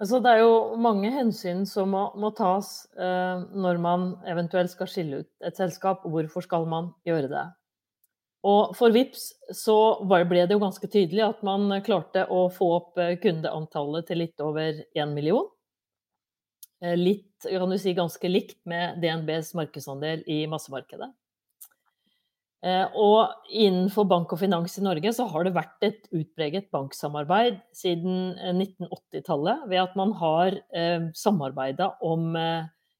Altså, 0.00 0.16
det 0.24 0.32
er 0.32 0.38
jo 0.40 0.76
mange 0.80 1.10
hensyn 1.12 1.66
som 1.68 1.90
må, 1.92 2.06
må 2.16 2.30
tas 2.32 2.86
eh, 2.96 3.42
når 3.52 3.80
man 3.84 4.06
eventuelt 4.28 4.72
skal 4.72 4.88
skille 4.88 5.22
ut 5.22 5.44
et 5.44 5.58
selskap. 5.60 6.06
Hvorfor 6.08 6.46
skal 6.46 6.64
man 6.68 6.94
gjøre 7.04 7.28
det? 7.28 7.46
Og 8.48 8.72
for 8.78 8.94
VIPS 8.94 9.26
så 9.52 9.76
ble 10.08 10.46
det 10.46 10.56
jo 10.56 10.62
ganske 10.62 10.88
tydelig 10.88 11.26
at 11.26 11.42
man 11.44 11.68
klarte 11.84 12.24
å 12.32 12.46
få 12.52 12.70
opp 12.78 13.00
eh, 13.00 13.18
kundeantallet 13.20 14.08
til 14.08 14.22
litt 14.22 14.40
over 14.40 14.80
én 14.96 15.12
million. 15.12 15.50
Eh, 16.80 16.96
litt, 16.96 17.34
kan 17.44 17.68
du 17.68 17.76
si, 17.76 17.92
ganske 17.92 18.32
likt 18.32 18.56
med 18.64 19.02
DNBs 19.04 19.52
markedsandel 19.58 20.24
i 20.24 20.46
massemarkedet. 20.48 21.12
Eh, 22.60 22.84
og 22.92 23.48
innenfor 23.48 24.04
bank 24.08 24.34
og 24.34 24.42
finans 24.42 24.76
i 24.76 24.84
Norge 24.84 25.14
så 25.16 25.24
har 25.32 25.46
det 25.46 25.54
vært 25.56 25.86
et 25.86 26.10
utpreget 26.12 26.68
banksamarbeid 26.74 27.62
siden 27.76 28.36
1980-tallet 28.52 29.64
ved 29.70 29.80
at 29.86 29.96
man 29.96 30.12
har 30.20 30.58
samarbeida 31.16 31.94
om 32.04 32.36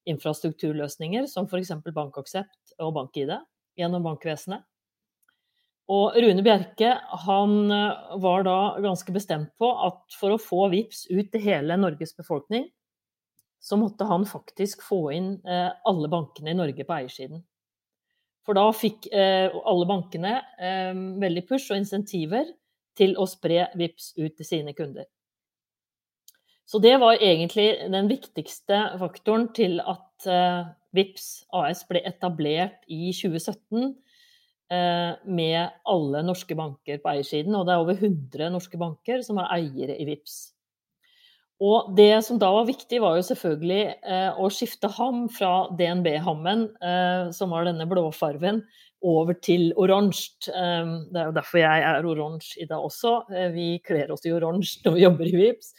infrastrukturløsninger 0.08 1.28
som 1.28 1.48
f.eks. 1.48 1.74
Bankaksept 1.92 2.74
og 2.80 2.94
BankID 2.96 3.34
gjennom 3.78 4.04
bankvesenet. 4.08 4.64
Og 5.90 6.14
Rune 6.22 6.42
Bjerke 6.46 6.92
han 7.26 7.54
eh, 7.74 8.18
var 8.22 8.44
da 8.46 8.58
ganske 8.82 9.14
bestemt 9.14 9.50
på 9.58 9.70
at 9.88 10.18
for 10.18 10.36
å 10.36 10.42
få 10.42 10.68
VIPS 10.70 11.08
ut 11.10 11.32
til 11.32 11.42
hele 11.42 11.78
Norges 11.80 12.14
befolkning, 12.18 12.68
så 13.60 13.76
måtte 13.76 14.06
han 14.08 14.24
faktisk 14.28 14.84
få 14.86 15.00
inn 15.16 15.32
eh, 15.42 15.70
alle 15.90 16.10
bankene 16.12 16.54
i 16.54 16.58
Norge 16.60 16.86
på 16.86 16.96
eiersiden. 16.96 17.42
For 18.50 18.58
da 18.58 18.66
fikk 18.74 19.06
eh, 19.14 19.46
alle 19.46 19.86
bankene 19.86 20.34
veldig 21.22 21.44
push 21.46 21.70
og 21.70 21.78
insentiver 21.78 22.48
til 22.98 23.14
å 23.14 23.28
spre 23.30 23.68
VIPS 23.78 24.08
ut 24.18 24.34
til 24.40 24.48
sine 24.48 24.74
kunder. 24.74 25.06
Så 26.66 26.80
det 26.82 26.96
var 26.98 27.22
egentlig 27.22 27.68
den 27.94 28.10
viktigste 28.10 28.80
faktoren 28.98 29.48
til 29.54 29.78
at 29.78 30.26
VIPS 30.94 31.28
AS 31.54 31.84
ble 31.86 32.02
etablert 32.10 32.82
i 32.90 33.12
2017 33.14 33.94
Eh, 34.70 35.14
med 35.24 35.70
alle 35.90 36.20
norske 36.22 36.54
banker 36.54 37.00
på 37.02 37.10
eiersiden. 37.10 37.54
Og 37.58 37.66
det 37.66 37.74
er 37.74 37.82
over 37.82 37.96
100 37.98 38.52
norske 38.54 38.78
banker 38.78 39.24
som 39.26 39.40
er 39.42 39.50
eiere 39.56 39.96
i 39.98 40.06
VIPS. 40.06 40.36
Og 41.60 41.90
det 41.96 42.22
som 42.24 42.38
da 42.40 42.48
var 42.54 42.68
viktig, 42.68 43.02
var 43.02 43.18
jo 43.18 43.24
selvfølgelig 43.26 43.82
eh, 44.00 44.38
å 44.40 44.48
skifte 44.52 44.88
ham 44.96 45.26
fra 45.32 45.68
DNB-hammen, 45.76 46.66
eh, 46.80 47.24
som 47.36 47.52
var 47.52 47.68
denne 47.68 47.84
blåfarven, 47.90 48.62
over 49.04 49.36
til 49.44 49.70
oransje. 49.80 50.52
Eh, 50.52 50.92
det 51.12 51.20
er 51.20 51.28
jo 51.28 51.36
derfor 51.36 51.60
jeg 51.60 51.86
er 51.92 52.08
oransje 52.08 52.64
i 52.64 52.68
dag 52.68 52.84
også. 52.88 53.16
Eh, 53.32 53.48
vi 53.52 53.70
kler 53.84 54.12
oss 54.12 54.24
i 54.24 54.32
oransje 54.36 54.86
når 54.86 54.96
vi 54.96 55.04
jobber 55.04 55.28
i 55.28 55.36
VIPS. 55.42 55.74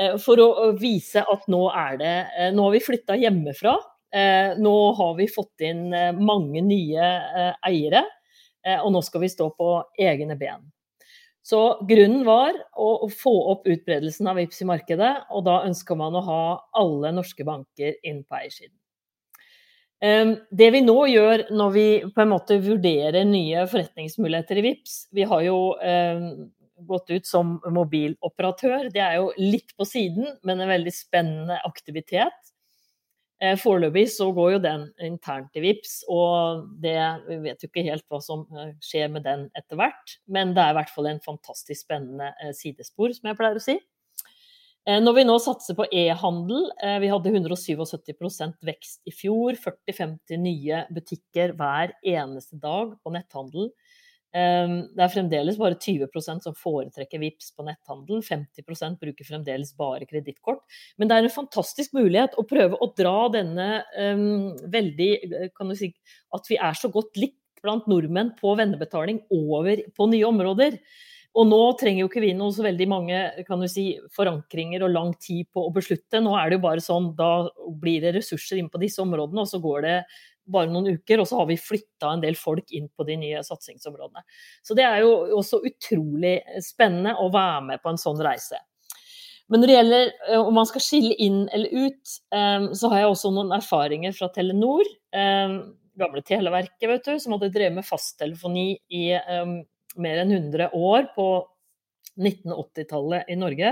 Eh, 0.00 0.16
for 0.22 0.42
å 0.42 0.72
vise 0.78 1.22
at 1.22 1.46
nå 1.48 1.62
er 1.70 2.00
det 2.02 2.16
Nå 2.52 2.66
har 2.66 2.74
vi 2.74 2.82
flytta 2.84 3.14
hjemmefra 3.16 3.78
Eh, 4.16 4.58
nå 4.58 4.92
har 4.92 5.14
vi 5.14 5.26
fått 5.28 5.60
inn 5.60 5.92
eh, 5.94 6.12
mange 6.14 6.62
nye 6.64 7.08
eh, 7.36 7.56
eiere, 7.68 8.04
og 8.82 8.88
nå 8.90 8.98
skal 9.06 9.22
vi 9.22 9.28
stå 9.30 9.44
på 9.54 9.66
egne 10.02 10.34
ben. 10.34 10.64
Så 11.46 11.60
grunnen 11.86 12.24
var 12.26 12.56
å 12.74 13.06
få 13.12 13.32
opp 13.52 13.68
utbredelsen 13.70 14.26
av 14.26 14.40
VIPS 14.40 14.64
i 14.64 14.66
markedet, 14.66 15.12
og 15.30 15.44
da 15.46 15.60
ønska 15.68 15.94
man 15.98 16.16
å 16.18 16.24
ha 16.26 16.42
alle 16.80 17.12
norske 17.14 17.46
banker 17.46 17.94
inn 18.02 18.24
på 18.26 18.40
eiersiden. 18.40 18.74
Det 20.50 20.68
vi 20.74 20.80
nå 20.82 20.96
gjør 21.08 21.46
når 21.54 21.70
vi 21.72 21.86
på 22.12 22.24
en 22.24 22.32
måte 22.34 22.58
vurderer 22.60 23.24
nye 23.24 23.62
forretningsmuligheter 23.70 24.58
i 24.60 24.64
VIPS 24.66 24.96
Vi 25.16 25.24
har 25.30 25.46
jo 25.46 25.60
gått 26.90 27.14
ut 27.14 27.26
som 27.30 27.56
mobiloperatør. 27.72 28.90
Det 28.92 29.00
er 29.00 29.16
jo 29.20 29.30
litt 29.38 29.70
på 29.78 29.86
siden, 29.88 30.26
men 30.44 30.60
en 30.60 30.74
veldig 30.74 30.92
spennende 30.92 31.56
aktivitet. 31.64 32.52
Eh, 33.36 33.52
foreløpig 33.60 34.06
så 34.08 34.30
går 34.32 34.54
jo 34.54 34.60
den 34.64 34.86
internt 35.04 35.58
i 35.58 35.60
VIPS, 35.60 35.98
og 36.08 36.70
det, 36.80 36.96
vi 37.26 37.36
vet 37.44 37.60
jo 37.60 37.68
ikke 37.68 37.84
helt 37.84 38.06
hva 38.08 38.20
som 38.24 38.46
eh, 38.56 38.70
skjer 38.80 39.10
med 39.12 39.26
den 39.26 39.44
etter 39.58 39.76
hvert. 39.76 40.16
Men 40.24 40.54
det 40.56 40.62
er 40.62 40.72
i 40.72 40.78
hvert 40.78 40.92
fall 40.94 41.10
en 41.10 41.20
fantastisk 41.24 41.82
spennende 41.84 42.30
eh, 42.40 42.54
sidespor, 42.56 43.12
som 43.12 43.28
jeg 43.28 43.38
pleier 43.40 43.60
å 43.60 43.66
si. 43.66 43.76
Når 44.86 45.16
vi 45.16 45.22
nå 45.26 45.34
satser 45.42 45.74
på 45.74 45.82
e-handel, 45.90 46.68
vi 47.02 47.08
hadde 47.10 47.32
177% 47.32 48.52
vekst 48.68 49.00
i 49.10 49.10
fjor, 49.10 49.56
40-50 49.58 50.38
nye 50.38 50.84
butikker 50.94 51.56
hver 51.58 51.96
eneste 52.06 52.54
dag 52.62 52.92
på 53.02 53.10
netthandel. 53.10 53.72
Ehm, 54.36 54.76
det 54.92 55.04
er 55.04 55.12
fremdeles 55.12 55.56
bare 55.60 55.78
20% 55.80 56.44
som 56.44 56.56
foretrekker 56.58 57.20
VIPS 57.22 57.54
på 57.56 57.64
netthandel. 57.66 58.20
50% 58.26 59.00
bruker 59.00 59.28
fremdeles 59.28 59.72
bare 59.78 60.08
kredittkort. 60.08 60.64
Men 60.98 61.08
det 61.08 61.16
er 61.16 61.26
en 61.26 61.36
fantastisk 61.38 61.96
mulighet 61.96 62.36
å 62.36 62.46
prøve 62.48 62.76
å 62.76 62.90
dra 62.98 63.16
denne 63.32 63.68
um, 63.96 64.52
veldig 64.72 65.10
Kan 65.56 65.72
du 65.72 65.76
si 65.78 65.92
at 66.36 66.48
vi 66.50 66.60
er 66.60 66.76
så 66.76 66.92
godt 66.92 67.16
likt 67.20 67.40
blant 67.64 67.86
nordmenn 67.90 68.34
på 68.38 68.52
vennebetaling 68.58 69.22
over 69.32 69.80
på 69.96 70.08
nye 70.12 70.26
områder. 70.28 70.76
Og 71.36 71.44
nå 71.48 71.58
trenger 71.80 72.00
jo 72.00 72.08
ikke 72.08 72.22
vi 72.24 72.30
noe 72.36 72.54
så 72.54 72.64
veldig 72.64 72.86
mange 72.88 73.18
kan 73.48 73.60
du 73.60 73.66
si, 73.68 73.90
forankringer 74.16 74.86
og 74.86 74.92
lang 74.94 75.10
tid 75.20 75.48
på 75.52 75.66
å 75.66 75.72
beslutte. 75.74 76.22
Nå 76.24 76.32
er 76.38 76.48
det 76.48 76.56
jo 76.56 76.64
bare 76.64 76.84
sånn, 76.84 77.10
da 77.18 77.48
blir 77.80 78.04
det 78.04 78.14
ressurser 78.16 78.60
inn 78.60 78.70
på 78.72 78.80
disse 78.80 79.02
områdene, 79.04 79.44
og 79.44 79.50
så 79.50 79.60
går 79.60 79.84
det 79.84 79.98
bare 80.52 80.70
noen 80.70 80.96
uker, 80.96 81.20
og 81.20 81.28
så 81.28 81.40
har 81.40 81.48
vi 81.50 81.58
flytta 81.60 82.12
en 82.12 82.22
del 82.22 82.38
folk 82.38 82.70
inn 82.74 82.88
på 82.88 83.06
de 83.08 83.18
nye 83.20 83.42
satsingsområdene. 83.46 84.22
Så 84.62 84.76
det 84.78 84.86
er 84.86 85.02
jo 85.02 85.12
også 85.40 85.62
utrolig 85.66 86.38
spennende 86.64 87.16
å 87.18 87.28
være 87.34 87.64
med 87.72 87.82
på 87.82 87.92
en 87.92 88.00
sånn 88.00 88.22
reise. 88.24 88.60
Men 89.50 89.62
når 89.62 89.70
det 89.70 89.76
gjelder 89.76 90.08
eh, 90.10 90.40
om 90.40 90.56
man 90.58 90.68
skal 90.68 90.82
skille 90.82 91.16
inn 91.22 91.44
eller 91.54 91.86
ut, 91.86 92.14
eh, 92.34 92.68
så 92.74 92.90
har 92.90 93.02
jeg 93.02 93.12
også 93.12 93.32
noen 93.34 93.54
erfaringer 93.54 94.14
fra 94.16 94.30
Telenor. 94.34 94.88
Eh, 95.14 95.58
gamle 95.96 96.22
Televerket, 96.26 96.88
vet 96.90 97.06
du, 97.06 97.14
som 97.22 97.36
hadde 97.36 97.52
drevet 97.54 97.78
med 97.78 97.86
fasttelefoni 97.86 98.68
i 98.92 99.04
mer 99.96 100.18
enn 100.20 100.34
100 100.34 100.74
år 100.76 101.06
på 101.14 101.28
1980-tallet 102.20 103.30
i 103.32 103.36
Norge. 103.40 103.70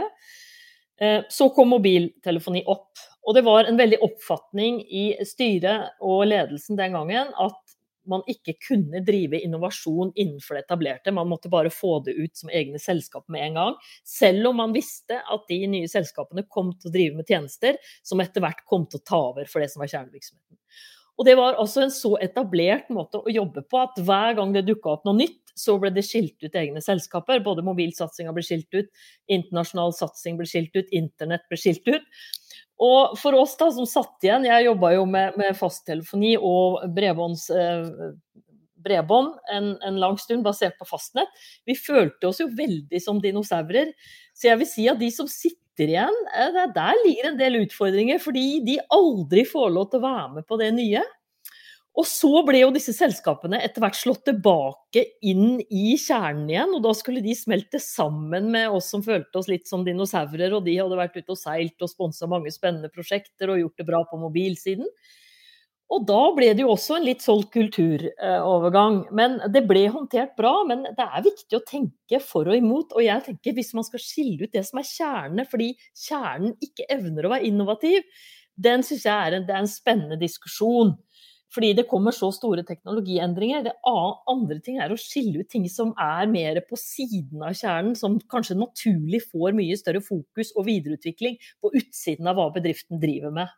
Så 1.28 1.48
kom 1.50 1.72
mobiltelefoni 1.74 2.60
opp, 2.70 3.00
og 3.26 3.34
det 3.34 3.42
var 3.42 3.66
en 3.66 3.78
veldig 3.80 3.98
oppfatning 4.06 4.76
i 4.86 5.08
styret 5.26 5.96
og 6.04 6.26
ledelsen 6.30 6.78
den 6.78 6.94
gangen 6.94 7.32
at 7.34 7.74
man 8.10 8.24
ikke 8.28 8.56
kunne 8.66 9.00
drive 9.04 9.40
innovasjon 9.40 10.12
innenfor 10.14 10.58
det 10.58 10.64
etablerte. 10.66 11.12
Man 11.14 11.28
måtte 11.30 11.50
bare 11.52 11.72
få 11.72 11.98
det 12.04 12.16
ut 12.18 12.36
som 12.36 12.52
egne 12.52 12.80
selskap 12.82 13.24
med 13.32 13.46
en 13.46 13.60
gang. 13.60 13.78
Selv 14.04 14.50
om 14.50 14.60
man 14.60 14.74
visste 14.76 15.20
at 15.20 15.46
de 15.48 15.60
nye 15.70 15.90
selskapene 15.90 16.46
kom 16.48 16.74
til 16.76 16.90
å 16.90 16.94
drive 16.94 17.20
med 17.20 17.30
tjenester 17.30 17.78
som 18.04 18.20
etter 18.24 18.44
hvert 18.44 18.64
kom 18.68 18.86
til 18.88 19.00
å 19.00 19.06
ta 19.08 19.22
over 19.30 19.48
for 19.50 19.64
det 19.64 19.70
som 19.72 19.84
var 19.84 19.92
kjernevirksomheten. 19.92 20.60
Og 21.14 21.28
det 21.28 21.36
var 21.38 21.60
også 21.62 21.84
en 21.84 21.94
så 21.94 22.16
etablert 22.22 22.88
måte 22.92 23.20
å 23.20 23.30
jobbe 23.30 23.62
på 23.70 23.78
at 23.78 24.00
hver 24.02 24.34
gang 24.38 24.54
det 24.54 24.64
dukka 24.66 24.96
opp 24.96 25.04
noe 25.06 25.20
nytt, 25.20 25.43
så 25.54 25.76
ble 25.78 25.92
det 25.94 26.04
skilt 26.06 26.42
ut 26.42 26.56
egne 26.58 26.82
selskaper. 26.84 27.42
Både 27.44 27.64
mobilsatsinga 27.66 28.34
ble 28.34 28.44
skilt 28.46 28.74
ut, 28.74 28.90
internasjonal 29.30 29.94
satsing 29.96 30.38
ble 30.38 30.48
skilt 30.50 30.74
ut, 30.76 30.90
internett 30.90 31.46
ble 31.50 31.60
skilt 31.60 31.86
ut. 31.88 32.06
Og 32.82 33.14
for 33.20 33.36
oss 33.38 33.54
da, 33.58 33.70
som 33.70 33.86
satt 33.86 34.24
igjen, 34.26 34.48
jeg 34.48 34.66
jobba 34.66 34.94
jo 34.96 35.04
med, 35.06 35.36
med 35.38 35.54
fasttelefoni 35.58 36.34
og 36.40 36.82
bredbånds, 36.94 37.48
eh, 37.54 37.84
en, 38.84 39.68
en, 39.80 40.00
lang 40.02 40.18
stund 40.20 40.44
basert 40.44 40.74
på 40.76 40.88
fastnett. 40.88 41.30
Vi 41.64 41.76
følte 41.78 42.28
oss 42.28 42.42
jo 42.42 42.50
veldig 42.52 43.00
som 43.00 43.22
dinosaurer. 43.22 43.94
Så 44.36 44.50
jeg 44.50 44.60
vil 44.60 44.68
si 44.68 44.88
at 44.90 44.98
de 45.00 45.08
som 45.14 45.30
sitter 45.30 45.94
igjen, 45.94 46.18
eh, 46.34 46.58
der 46.74 46.98
ligger 47.06 47.30
en 47.30 47.38
del 47.38 47.62
utfordringer. 47.62 48.18
Fordi 48.20 48.58
de 48.66 48.80
aldri 48.92 49.46
får 49.48 49.70
lov 49.72 49.88
til 49.92 50.02
å 50.02 50.08
være 50.08 50.32
med 50.34 50.48
på 50.50 50.58
det 50.60 50.72
nye. 50.76 51.04
Og 51.94 52.06
så 52.10 52.40
ble 52.42 52.58
jo 52.64 52.72
disse 52.74 52.90
selskapene 52.96 53.60
etter 53.62 53.84
hvert 53.84 53.94
slått 53.94 54.24
tilbake 54.26 55.04
inn 55.22 55.60
i 55.62 55.94
kjernen 56.00 56.48
igjen. 56.50 56.72
Og 56.74 56.82
da 56.82 56.90
skulle 56.96 57.22
de 57.22 57.36
smelte 57.38 57.78
sammen 57.82 58.48
med 58.50 58.74
oss 58.74 58.88
som 58.90 59.04
følte 59.04 59.38
oss 59.38 59.50
litt 59.50 59.70
som 59.70 59.84
dinosaurer. 59.86 60.56
Og 60.56 60.64
de 60.66 60.74
hadde 60.80 60.98
vært 60.98 61.20
ute 61.20 61.36
og 61.36 61.38
seilt 61.38 61.86
og 61.86 61.92
sponsa 61.92 62.26
mange 62.30 62.50
spennende 62.54 62.90
prosjekter 62.90 63.52
og 63.52 63.62
gjort 63.62 63.78
det 63.78 63.86
bra 63.92 64.02
på 64.10 64.18
mobilsiden. 64.18 64.90
Og 65.94 66.02
da 66.08 66.20
ble 66.34 66.48
det 66.56 66.64
jo 66.64 66.72
også 66.72 66.96
en 66.98 67.06
litt 67.06 67.22
solgt 67.22 67.52
kulturovergang. 67.54 69.00
Men 69.14 69.38
det 69.54 69.62
ble 69.70 69.86
håndtert 69.94 70.34
bra. 70.34 70.56
Men 70.66 70.82
det 70.88 71.06
er 71.06 71.26
viktig 71.30 71.60
å 71.60 71.66
tenke 71.68 72.18
for 72.24 72.50
og 72.50 72.58
imot. 72.58 72.98
Og 72.98 73.06
jeg 73.06 73.22
tenker 73.28 73.54
hvis 73.54 73.70
man 73.78 73.86
skal 73.86 74.02
skille 74.02 74.48
ut 74.48 74.56
det 74.56 74.66
som 74.66 74.82
er 74.82 74.90
kjernene, 74.90 75.46
fordi 75.46 75.76
kjernen 76.08 76.58
ikke 76.58 76.90
evner 76.90 77.28
å 77.28 77.36
være 77.36 77.52
innovativ, 77.52 78.02
den 78.58 78.82
syns 78.86 79.06
jeg 79.06 79.14
er 79.14 79.38
en, 79.38 79.46
er 79.46 79.62
en 79.62 79.70
spennende 79.70 80.18
diskusjon. 80.18 80.96
Fordi 81.54 81.70
det 81.78 81.86
kommer 81.90 82.12
så 82.14 82.28
store 82.34 82.64
teknologiendringer. 82.66 83.62
Det 83.66 83.74
andre 83.86 84.58
ting 84.64 84.76
er 84.82 84.90
å 84.90 84.98
skille 84.98 85.38
ut 85.44 85.50
ting 85.52 85.66
som 85.70 85.92
er 86.00 86.26
mer 86.30 86.60
på 86.66 86.74
siden 86.80 87.42
av 87.46 87.52
kjernen, 87.58 87.94
som 87.98 88.20
kanskje 88.30 88.56
naturlig 88.58 89.20
får 89.28 89.54
mye 89.56 89.76
større 89.78 90.02
fokus 90.04 90.48
og 90.56 90.66
videreutvikling 90.70 91.34
på 91.62 91.66
utsiden 91.78 92.26
av 92.30 92.34
hva 92.40 92.46
bedriften 92.56 92.96
driver 93.02 93.30
med. 93.36 93.48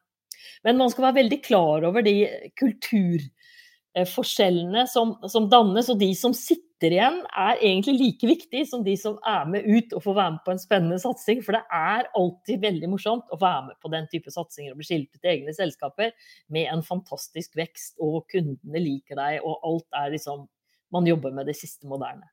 Men 0.66 0.78
man 0.80 0.90
skal 0.92 1.04
være 1.08 1.20
veldig 1.22 1.40
klar 1.44 1.78
over 1.88 2.00
de 2.04 2.16
kulturforskjellene 2.60 4.82
som, 4.90 5.08
som 5.30 5.50
dannes, 5.52 5.86
og 5.92 5.96
de 6.02 6.10
som 6.18 6.32
sitter 6.36 6.65
sitter 6.76 6.92
igjen, 6.92 7.22
er 7.32 7.56
egentlig 7.64 7.96
like 7.98 8.28
viktig 8.28 8.68
som 8.68 8.84
de 8.84 8.96
som 9.00 9.16
er 9.24 9.46
med 9.48 9.64
ut 9.64 9.94
og 9.96 10.02
får 10.04 10.16
være 10.16 10.32
med 10.34 10.44
på 10.44 10.52
en 10.52 10.60
spennende 10.60 10.98
satsing. 11.00 11.42
For 11.42 11.56
det 11.56 11.64
er 11.72 12.10
alltid 12.14 12.60
veldig 12.60 12.90
morsomt 12.92 13.32
å 13.32 13.38
være 13.40 13.70
med 13.70 13.78
på 13.80 13.88
den 13.92 14.06
type 14.12 14.30
satsinger 14.30 14.74
og 14.74 14.80
bli 14.80 14.88
skilt 14.88 15.08
ut 15.14 15.24
i 15.24 15.32
egne 15.32 15.54
selskaper 15.56 16.12
med 16.52 16.68
en 16.68 16.84
fantastisk 16.84 17.56
vekst, 17.56 17.96
og 17.98 18.26
kundene 18.28 18.82
liker 18.82 19.16
deg, 19.16 19.40
og 19.42 19.64
alt 19.64 19.88
er 19.96 20.12
liksom 20.16 20.46
Man 20.94 21.02
jobber 21.02 21.32
med 21.34 21.48
det 21.50 21.56
siste 21.58 21.88
moderne. 21.90 22.28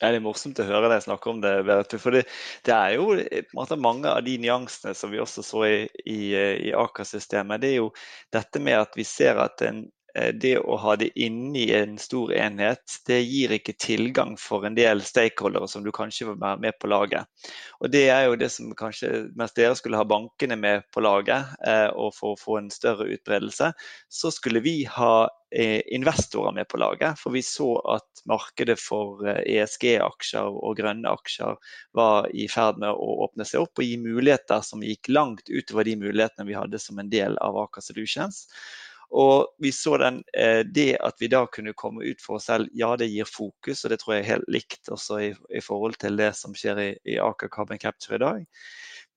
Ja, 0.00 0.08
det 0.10 0.18
er 0.18 0.24
morsomt 0.24 0.58
å 0.58 0.64
høre 0.66 0.88
deg 0.90 1.04
snakke 1.04 1.30
om 1.30 1.38
det, 1.40 1.52
Berit. 1.62 1.92
For 2.02 2.10
det, 2.10 2.24
det 2.66 2.74
er 2.74 2.96
jo 2.96 3.78
mange 3.78 4.10
av 4.10 4.24
de 4.26 4.34
nyansene 4.42 4.90
som 4.98 5.12
vi 5.12 5.20
også 5.22 5.44
så 5.46 5.62
i, 5.68 5.76
i, 6.02 6.34
i 6.66 6.72
Aker-systemet. 6.74 7.62
Det 7.62 7.70
er 7.70 7.78
jo 7.78 7.92
dette 8.34 8.58
med 8.58 8.74
at 8.80 8.98
vi 8.98 9.06
ser 9.06 9.38
at 9.38 9.62
en, 9.62 9.84
Eh, 9.86 10.01
det 10.12 10.58
å 10.60 10.76
ha 10.76 10.94
det 11.00 11.08
inni 11.18 11.70
en 11.72 11.96
stor 12.00 12.32
enhet, 12.36 12.98
det 13.08 13.20
gir 13.22 13.54
ikke 13.56 13.74
tilgang 13.80 14.34
for 14.40 14.66
en 14.68 14.76
del 14.76 15.00
stakeholdere 15.04 15.68
som 15.70 15.84
du 15.84 15.92
kanskje 15.94 16.28
vil 16.28 16.40
være 16.40 16.60
med 16.60 16.78
på 16.80 16.90
laget. 16.92 17.28
Og 17.80 17.90
Det 17.90 18.04
er 18.12 18.26
jo 18.26 18.36
det 18.36 18.50
som 18.52 18.72
kanskje, 18.76 19.28
mens 19.36 19.54
dere 19.56 19.76
skulle 19.78 20.00
ha 20.00 20.04
bankene 20.08 20.56
med 20.60 20.84
på 20.92 21.02
laget, 21.04 21.54
eh, 21.66 21.88
og 21.88 22.12
for 22.16 22.34
å 22.34 22.40
få 22.40 22.58
en 22.60 22.70
større 22.70 23.08
utbredelse, 23.14 23.72
så 24.08 24.30
skulle 24.30 24.62
vi 24.62 24.84
ha 24.84 25.28
eh, 25.52 25.80
investorer 25.96 26.52
med 26.52 26.68
på 26.68 26.80
laget. 26.80 27.18
For 27.18 27.34
vi 27.34 27.42
så 27.46 27.74
at 27.96 28.22
markedet 28.28 28.78
for 28.80 29.24
ESG-aksjer 29.26 30.46
e 30.46 30.62
og 30.62 30.78
grønne 30.78 31.10
aksjer 31.10 31.58
var 31.96 32.30
i 32.34 32.46
ferd 32.52 32.80
med 32.82 32.92
å 32.92 33.10
åpne 33.26 33.46
seg 33.48 33.64
opp 33.64 33.82
og 33.82 33.88
gi 33.88 33.98
muligheter 34.00 34.62
som 34.66 34.84
gikk 34.84 35.10
langt 35.12 35.50
utover 35.50 35.88
de 35.88 35.98
mulighetene 36.00 36.48
vi 36.48 36.58
hadde 36.58 36.80
som 36.82 37.00
en 37.02 37.12
del 37.12 37.38
av 37.42 37.58
Aker 37.66 37.84
Solutions. 37.84 38.46
Og 39.12 39.50
vi 39.60 39.72
så 39.76 39.98
den, 40.00 40.22
eh, 40.32 40.62
det 40.64 40.96
at 41.04 41.18
vi 41.20 41.28
da 41.28 41.42
kunne 41.52 41.74
komme 41.76 42.04
ut 42.04 42.22
for 42.24 42.38
oss 42.38 42.48
selv, 42.48 42.70
ja 42.72 42.94
det 42.96 43.10
gir 43.12 43.28
fokus, 43.28 43.84
og 43.84 43.92
det 43.92 43.98
tror 44.00 44.14
jeg 44.14 44.24
er 44.24 44.30
helt 44.30 44.48
likt 44.48 44.88
også 44.88 45.18
i, 45.20 45.28
i 45.52 45.60
forhold 45.60 45.98
til 46.00 46.16
det 46.16 46.30
som 46.38 46.56
skjer 46.56 46.80
i, 46.80 46.88
i 47.12 47.18
Aker 47.20 47.52
Carbon 47.52 47.80
Capture 47.82 48.16
i 48.16 48.22
dag. 48.22 48.46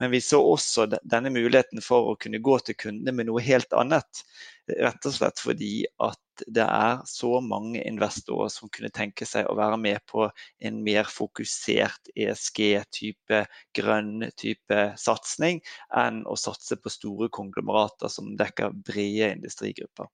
Men 0.03 0.11
vi 0.11 0.19
så 0.19 0.41
også 0.43 0.89
denne 0.91 1.31
muligheten 1.31 1.79
for 1.83 2.11
å 2.11 2.17
kunne 2.19 2.43
gå 2.43 2.57
til 2.67 2.75
kundene 2.75 3.15
med 3.15 3.29
noe 3.29 3.43
helt 3.43 3.71
annet. 3.77 4.25
Rett 4.67 5.07
og 5.07 5.15
slett 5.15 5.39
fordi 5.39 5.85
at 6.03 6.19
det 6.47 6.65
er 6.65 7.01
så 7.09 7.39
mange 7.43 7.81
investorer 7.87 8.51
som 8.53 8.71
kunne 8.73 8.91
tenke 8.93 9.27
seg 9.27 9.47
å 9.49 9.57
være 9.57 9.77
med 9.81 10.03
på 10.09 10.27
en 10.67 10.81
mer 10.85 11.07
fokusert 11.11 12.11
ESG-type, 12.15 13.45
grønn 13.77 14.29
type 14.39 14.81
satsing, 15.01 15.63
enn 15.95 16.23
å 16.27 16.37
satse 16.39 16.77
på 16.81 16.93
store 16.93 17.31
konglomerater 17.33 18.11
som 18.11 18.35
dekker 18.39 18.75
brede 18.85 19.33
industrigrupper. 19.37 20.11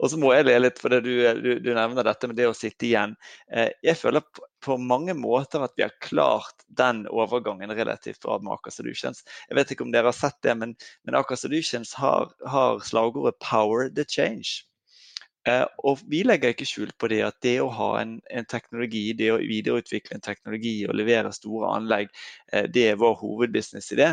Og 0.00 0.10
så 0.10 0.18
må 0.20 0.32
jeg 0.32 0.46
le 0.46 0.54
litt, 0.62 0.80
for 0.80 0.92
du, 0.92 1.12
du, 1.42 1.50
du, 1.60 1.70
nevner 1.76 2.06
dette 2.06 2.28
med 2.28 2.38
det 2.40 2.48
å 2.48 2.56
sitte 2.56 2.88
igjen. 2.88 3.14
Eh, 3.52 3.68
jeg 3.84 3.98
føler 4.00 4.24
på, 4.64 4.78
mange 4.80 5.14
måter 5.18 5.64
at 5.64 5.74
vi 5.76 5.84
har 5.84 5.94
klart 6.04 6.64
den 6.80 7.04
overgangen 7.12 7.74
relativt 7.76 8.22
bra 8.24 8.38
med 8.40 8.54
Aker 8.56 8.74
Solutions. 8.74 9.22
Jeg 9.50 9.58
vet 9.58 9.74
ikke 9.74 9.86
om 9.86 9.92
dere 9.94 10.10
har 10.10 10.16
sett 10.16 10.40
det, 10.46 10.56
men, 10.58 10.74
men 11.04 11.18
Aker 11.20 11.38
Solutions 11.38 11.92
har, 12.00 12.32
har 12.48 12.80
slagordet 12.86 13.38
'Power 13.42 13.90
the 13.92 14.06
change'. 14.08 14.62
Eh, 15.48 15.64
og 15.82 16.02
vi 16.10 16.22
legger 16.22 16.52
ikke 16.52 16.68
skjul 16.68 16.92
på 17.00 17.08
det 17.10 17.22
at 17.26 17.38
det 17.42 17.56
å 17.62 17.70
ha 17.74 17.90
en, 18.02 18.14
en, 18.30 18.46
teknologi, 18.46 19.08
det 19.18 19.32
å 19.34 19.40
videreutvikle 19.42 20.16
en 20.16 20.22
teknologi 20.22 20.76
og 20.86 20.94
levere 21.00 21.32
store 21.34 21.72
anlegg, 21.74 22.12
eh, 22.52 22.68
det 22.70 22.88
er 22.92 23.00
vår 23.02 23.18
hovedbusiness 23.24 23.90
i 23.96 23.98
det. 24.04 24.12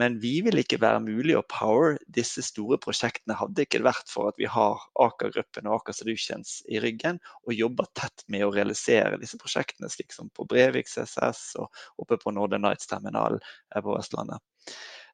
Men 0.00 0.16
vi 0.22 0.38
vil 0.40 0.56
ikke 0.62 0.78
være 0.80 1.02
mulig 1.04 1.34
å 1.36 1.44
power 1.44 1.98
disse 2.16 2.40
store 2.46 2.78
prosjektene 2.80 3.36
hadde 3.36 3.66
ikke 3.66 3.82
vært 3.84 4.08
for 4.08 4.30
at 4.30 4.38
vi 4.40 4.48
har 4.48 4.80
Aker-gruppen 5.04 5.68
og 5.68 5.82
Aker 5.82 5.98
Solutions 5.98 6.54
i 6.72 6.80
ryggen 6.80 7.20
og 7.44 7.52
jobber 7.52 7.90
tett 7.98 8.24
med 8.32 8.46
å 8.46 8.52
realisere 8.54 9.20
disse 9.20 9.36
prosjektene, 9.40 9.92
slik 9.92 10.16
som 10.16 10.32
på 10.32 10.48
Brevik 10.48 10.88
CSS 10.88 11.42
og 11.60 11.84
oppe 12.00 12.16
på 12.22 12.32
Northern 12.32 12.64
Nights-terminalen 12.64 13.44
på 13.76 13.98
Vestlandet. 13.98 14.40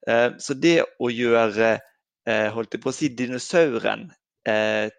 Eh, 0.07 0.31
så 0.39 0.55
det 0.55 0.79
å 1.03 1.11
gjøre 1.11 1.75
eh, 1.75 2.47
holdt 2.55 2.79
jeg 2.79 2.85
på 2.85 2.93
å 2.93 2.95
si, 2.95 3.11
dinosauren 3.19 4.07
eh, 4.13 4.25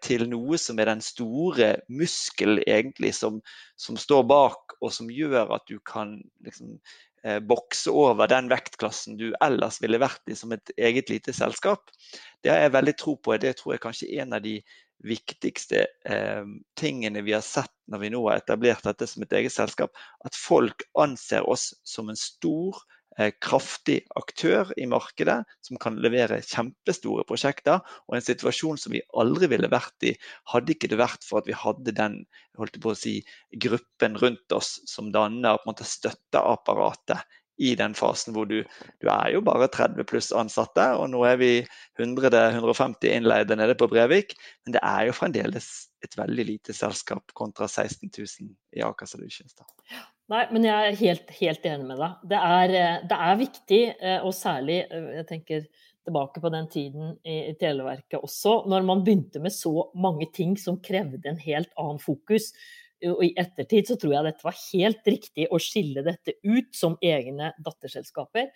til 0.04 0.26
noe 0.30 0.58
som 0.60 0.78
er 0.80 0.90
den 0.90 1.02
store 1.04 1.70
muskel 1.88 2.60
egentlig 2.66 3.12
som, 3.16 3.40
som, 3.80 3.98
står 3.98 4.26
bak, 4.30 4.76
og 4.80 4.92
som 4.94 5.10
gjør 5.12 5.52
at 5.56 5.64
du 5.70 5.78
kan 5.86 6.18
liksom, 6.46 6.76
eh, 7.24 7.40
bokse 7.40 7.92
over 7.92 8.30
den 8.30 8.50
vektklassen 8.52 9.18
du 9.20 9.30
ellers 9.44 9.80
ville 9.82 10.00
vært 10.02 10.30
i 10.30 10.36
som 10.38 10.52
et 10.56 10.74
eget 10.76 11.10
lite 11.12 11.34
selskap. 11.36 11.90
Det 12.44 12.52
har 12.52 12.64
jeg 12.64 12.76
veldig 12.76 12.96
tro 13.00 13.16
på. 13.16 13.36
Det 13.40 13.56
tror 13.58 13.74
jeg 13.74 13.84
kanskje 13.86 14.12
er 14.12 14.24
en 14.24 14.38
av 14.38 14.44
de 14.44 14.58
viktigste 15.08 15.86
eh, 16.04 16.46
tingene 16.76 17.24
vi 17.24 17.32
har 17.32 17.44
sett 17.44 17.72
når 17.88 18.02
vi 18.02 18.12
nå 18.12 18.20
har 18.28 18.42
etablert 18.42 18.84
dette 18.84 19.08
som 19.08 19.24
et 19.24 19.36
eget 19.40 19.54
selskap. 19.56 19.96
At 20.26 20.36
folk 20.36 20.84
anser 21.00 21.46
oss 21.48 21.70
som 21.88 22.12
en 22.12 22.20
stor 22.20 22.76
Eh, 22.76 22.99
kraftig 23.42 23.98
aktør 24.16 24.70
i 24.80 24.86
markedet 24.88 25.40
som 25.66 25.78
kan 25.82 25.98
levere 26.00 26.40
kjempestore 26.46 27.24
prosjekter. 27.28 27.82
Og 28.08 28.16
en 28.16 28.24
situasjon 28.24 28.78
som 28.80 28.94
vi 28.94 29.02
aldri 29.18 29.50
ville 29.50 29.70
vært 29.72 30.06
i, 30.08 30.14
hadde 30.52 30.74
ikke 30.74 30.90
det 30.92 31.00
vært 31.00 31.26
for 31.26 31.42
at 31.42 31.50
vi 31.50 31.56
hadde 31.56 31.96
den 31.96 32.22
holdt 32.60 32.80
på 32.80 32.92
å 32.92 32.98
si, 32.98 33.18
gruppen 33.60 34.16
rundt 34.20 34.56
oss 34.56 34.78
som 34.88 35.10
danner 35.14 35.58
på 35.58 35.66
en 35.66 35.72
måte 35.72 35.88
støtteapparatet 35.88 37.26
i 37.60 37.74
den 37.76 37.92
fasen 37.96 38.32
hvor 38.32 38.46
du, 38.48 38.62
du, 39.02 39.08
er 39.12 39.34
jo 39.34 39.42
bare 39.44 39.68
30 39.68 40.06
pluss 40.08 40.30
ansatte, 40.32 40.86
og 40.96 41.10
nå 41.12 41.20
er 41.28 41.36
vi 41.40 41.50
100-150 42.00 43.10
innleide 43.12 43.58
nede 43.60 43.76
på 43.76 43.90
Brevik. 43.90 44.32
Men 44.64 44.78
det 44.78 44.82
er 44.86 45.10
jo 45.10 45.16
fremdeles 45.18 45.68
et 46.04 46.16
veldig 46.16 46.46
lite 46.54 46.76
selskap 46.76 47.34
kontra 47.36 47.68
16 47.68 48.08
000 48.08 48.54
i 48.80 48.84
Aker 48.86 49.10
Solutions. 49.10 49.52
Da. 49.58 49.68
Nei, 50.30 50.44
men 50.54 50.62
jeg 50.62 50.86
er 50.90 50.98
helt, 51.00 51.30
helt 51.40 51.64
enig 51.66 51.86
med 51.88 51.98
deg. 51.98 52.18
Det 52.30 52.38
er, 52.38 52.72
eh, 52.78 52.98
det 53.10 53.16
er, 53.16 53.38
viktig, 53.40 53.80
eh, 53.98 54.20
og 54.26 54.34
særlig 54.36 54.76
eh, 54.84 55.08
jeg 55.16 55.26
tenker 55.26 55.64
tilbake 56.06 56.42
på 56.44 56.52
den 56.54 56.68
tiden 56.70 57.16
i, 57.26 57.56
Televerket 57.58 58.22
også, 58.22 58.60
når 58.70 58.86
man 58.86 59.02
begynte 59.06 59.42
med 59.42 59.52
så 59.52 59.90
mange 59.98 60.30
ting 60.32 60.54
som 60.58 60.78
krevde 60.80 61.26
en 61.28 61.42
helt 61.42 61.72
annen 61.74 61.98
fokus. 62.00 62.52
Og 63.10 63.24
i 63.26 63.32
ettertid 63.40 63.90
så 63.90 63.96
tror 63.98 64.14
jeg 64.14 64.28
dette 64.28 64.46
var 64.46 64.56
helt 64.60 65.10
riktig 65.10 65.48
å 65.50 65.58
skille 65.60 66.04
dette 66.06 66.36
ut 66.44 66.70
som 66.76 66.96
egne 67.02 67.50
datterselskaper. 67.64 68.50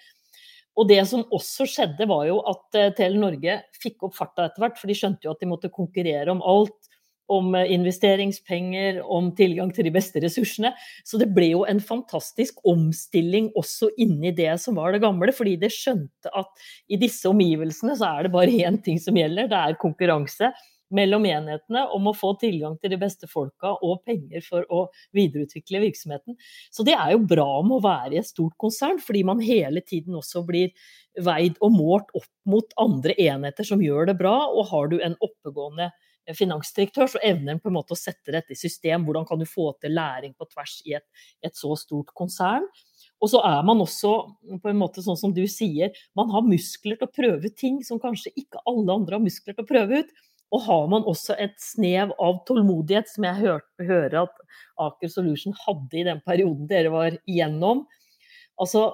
Og 0.79 0.89
det 0.91 1.01
som 1.09 1.27
også 1.33 1.67
skjedde, 1.71 2.07
var 2.11 2.27
jo 2.29 2.41
at 2.51 2.81
Tele 2.99 3.19
Norge 3.19 3.61
fikk 3.81 4.07
opp 4.07 4.17
farta 4.19 4.47
etter 4.49 4.63
hvert, 4.63 4.79
for 4.79 4.91
de 4.91 4.99
skjønte 4.99 5.27
jo 5.27 5.35
at 5.35 5.43
de 5.43 5.49
måtte 5.49 5.73
konkurrere 5.75 6.33
om 6.35 6.43
alt 6.45 6.94
om 7.33 7.55
eh, 7.55 7.71
investeringspenger, 7.75 9.01
om 9.03 9.31
tilgang 9.37 9.73
til 9.75 9.89
de 9.89 9.95
beste 9.95 10.23
ressursene. 10.25 10.75
Så 11.07 11.21
det 11.21 11.31
ble 11.35 11.51
jo 11.53 11.65
en 11.69 11.81
fantastisk 11.83 12.61
omstilling 12.69 13.51
også 13.59 13.91
inni 14.01 14.35
det 14.37 14.53
som 14.63 14.79
var 14.81 14.95
det 14.95 15.03
gamle. 15.05 15.35
Fordi 15.35 15.57
det 15.61 15.73
skjønte 15.75 16.33
at 16.35 16.67
i 16.89 17.01
disse 17.01 17.29
omgivelsene 17.31 17.97
så 17.99 18.13
er 18.13 18.27
det 18.27 18.35
bare 18.35 18.63
én 18.65 18.81
ting 18.85 19.01
som 19.03 19.17
gjelder, 19.19 19.51
det 19.51 19.61
er 19.61 19.81
konkurranse 19.81 20.53
mellom 20.95 21.25
enhetene 21.27 21.85
om 21.97 22.09
å 22.09 22.15
få 22.17 22.35
tilgang 22.41 22.77
til 22.81 22.93
de 22.93 22.99
beste 23.01 23.29
folka 23.31 23.73
og 23.85 24.03
penger 24.07 24.45
for 24.47 24.67
å 24.73 24.85
videreutvikle 25.17 25.83
virksomheten. 25.87 26.37
Så 26.73 26.87
det 26.87 26.97
er 26.97 27.15
jo 27.15 27.25
bra 27.29 27.49
med 27.67 27.79
å 27.79 27.85
være 27.85 28.15
i 28.15 28.21
et 28.21 28.31
stort 28.31 28.57
konsern, 28.61 29.01
fordi 29.03 29.25
man 29.27 29.43
hele 29.45 29.83
tiden 29.85 30.17
også 30.19 30.45
blir 30.47 30.73
veid 31.25 31.59
og 31.65 31.75
målt 31.75 32.15
opp 32.17 32.31
mot 32.51 32.77
andre 32.81 33.17
enheter 33.21 33.67
som 33.67 33.83
gjør 33.83 34.11
det 34.13 34.19
bra. 34.21 34.37
Og 34.53 34.69
har 34.73 34.93
du 34.93 34.99
en 35.01 35.17
oppegående 35.25 35.91
finansdirektør, 36.33 37.09
så 37.11 37.21
evner 37.27 37.55
en 37.55 37.61
på 37.61 37.69
en 37.69 37.77
måte 37.77 37.93
å 37.93 37.99
sette 37.99 38.33
dette 38.33 38.55
i 38.55 38.59
system. 38.59 39.05
Hvordan 39.05 39.27
kan 39.29 39.41
du 39.41 39.47
få 39.49 39.73
til 39.83 39.93
læring 39.97 40.33
på 40.39 40.49
tvers 40.49 40.79
i 40.89 40.97
et, 40.97 41.07
et 41.45 41.57
så 41.59 41.75
stort 41.77 42.15
konsern? 42.17 42.65
Og 43.21 43.31
så 43.33 43.41
er 43.45 43.61
man 43.67 43.83
også, 43.85 44.13
på 44.63 44.71
en 44.71 44.81
måte 44.81 45.05
sånn 45.05 45.19
som 45.21 45.35
du 45.37 45.43
sier, 45.51 45.93
man 46.17 46.33
har 46.33 46.47
muskler 46.47 46.99
til 47.01 47.09
å 47.09 47.15
prøve 47.15 47.53
ting 47.57 47.83
som 47.85 48.01
kanskje 48.03 48.33
ikke 48.41 48.63
alle 48.69 48.97
andre 48.97 49.19
har 49.19 49.25
muskler 49.25 49.57
til 49.57 49.67
å 49.67 49.71
prøve 49.71 50.01
ut. 50.05 50.15
Og 50.55 50.63
har 50.69 50.85
man 50.93 51.07
også 51.11 51.35
et 51.41 51.57
snev 51.61 52.13
av 52.23 52.41
tålmodighet, 52.49 53.09
som 53.11 53.27
jeg 53.27 53.41
hørte, 53.41 53.89
hører 53.89 54.21
at 54.27 54.43
Aker 54.85 55.11
Solution 55.11 55.57
hadde 55.65 55.99
i 55.99 56.07
den 56.07 56.21
perioden 56.27 56.69
dere 56.71 56.93
var 56.95 57.17
igjennom. 57.25 57.85
Altså, 58.61 58.93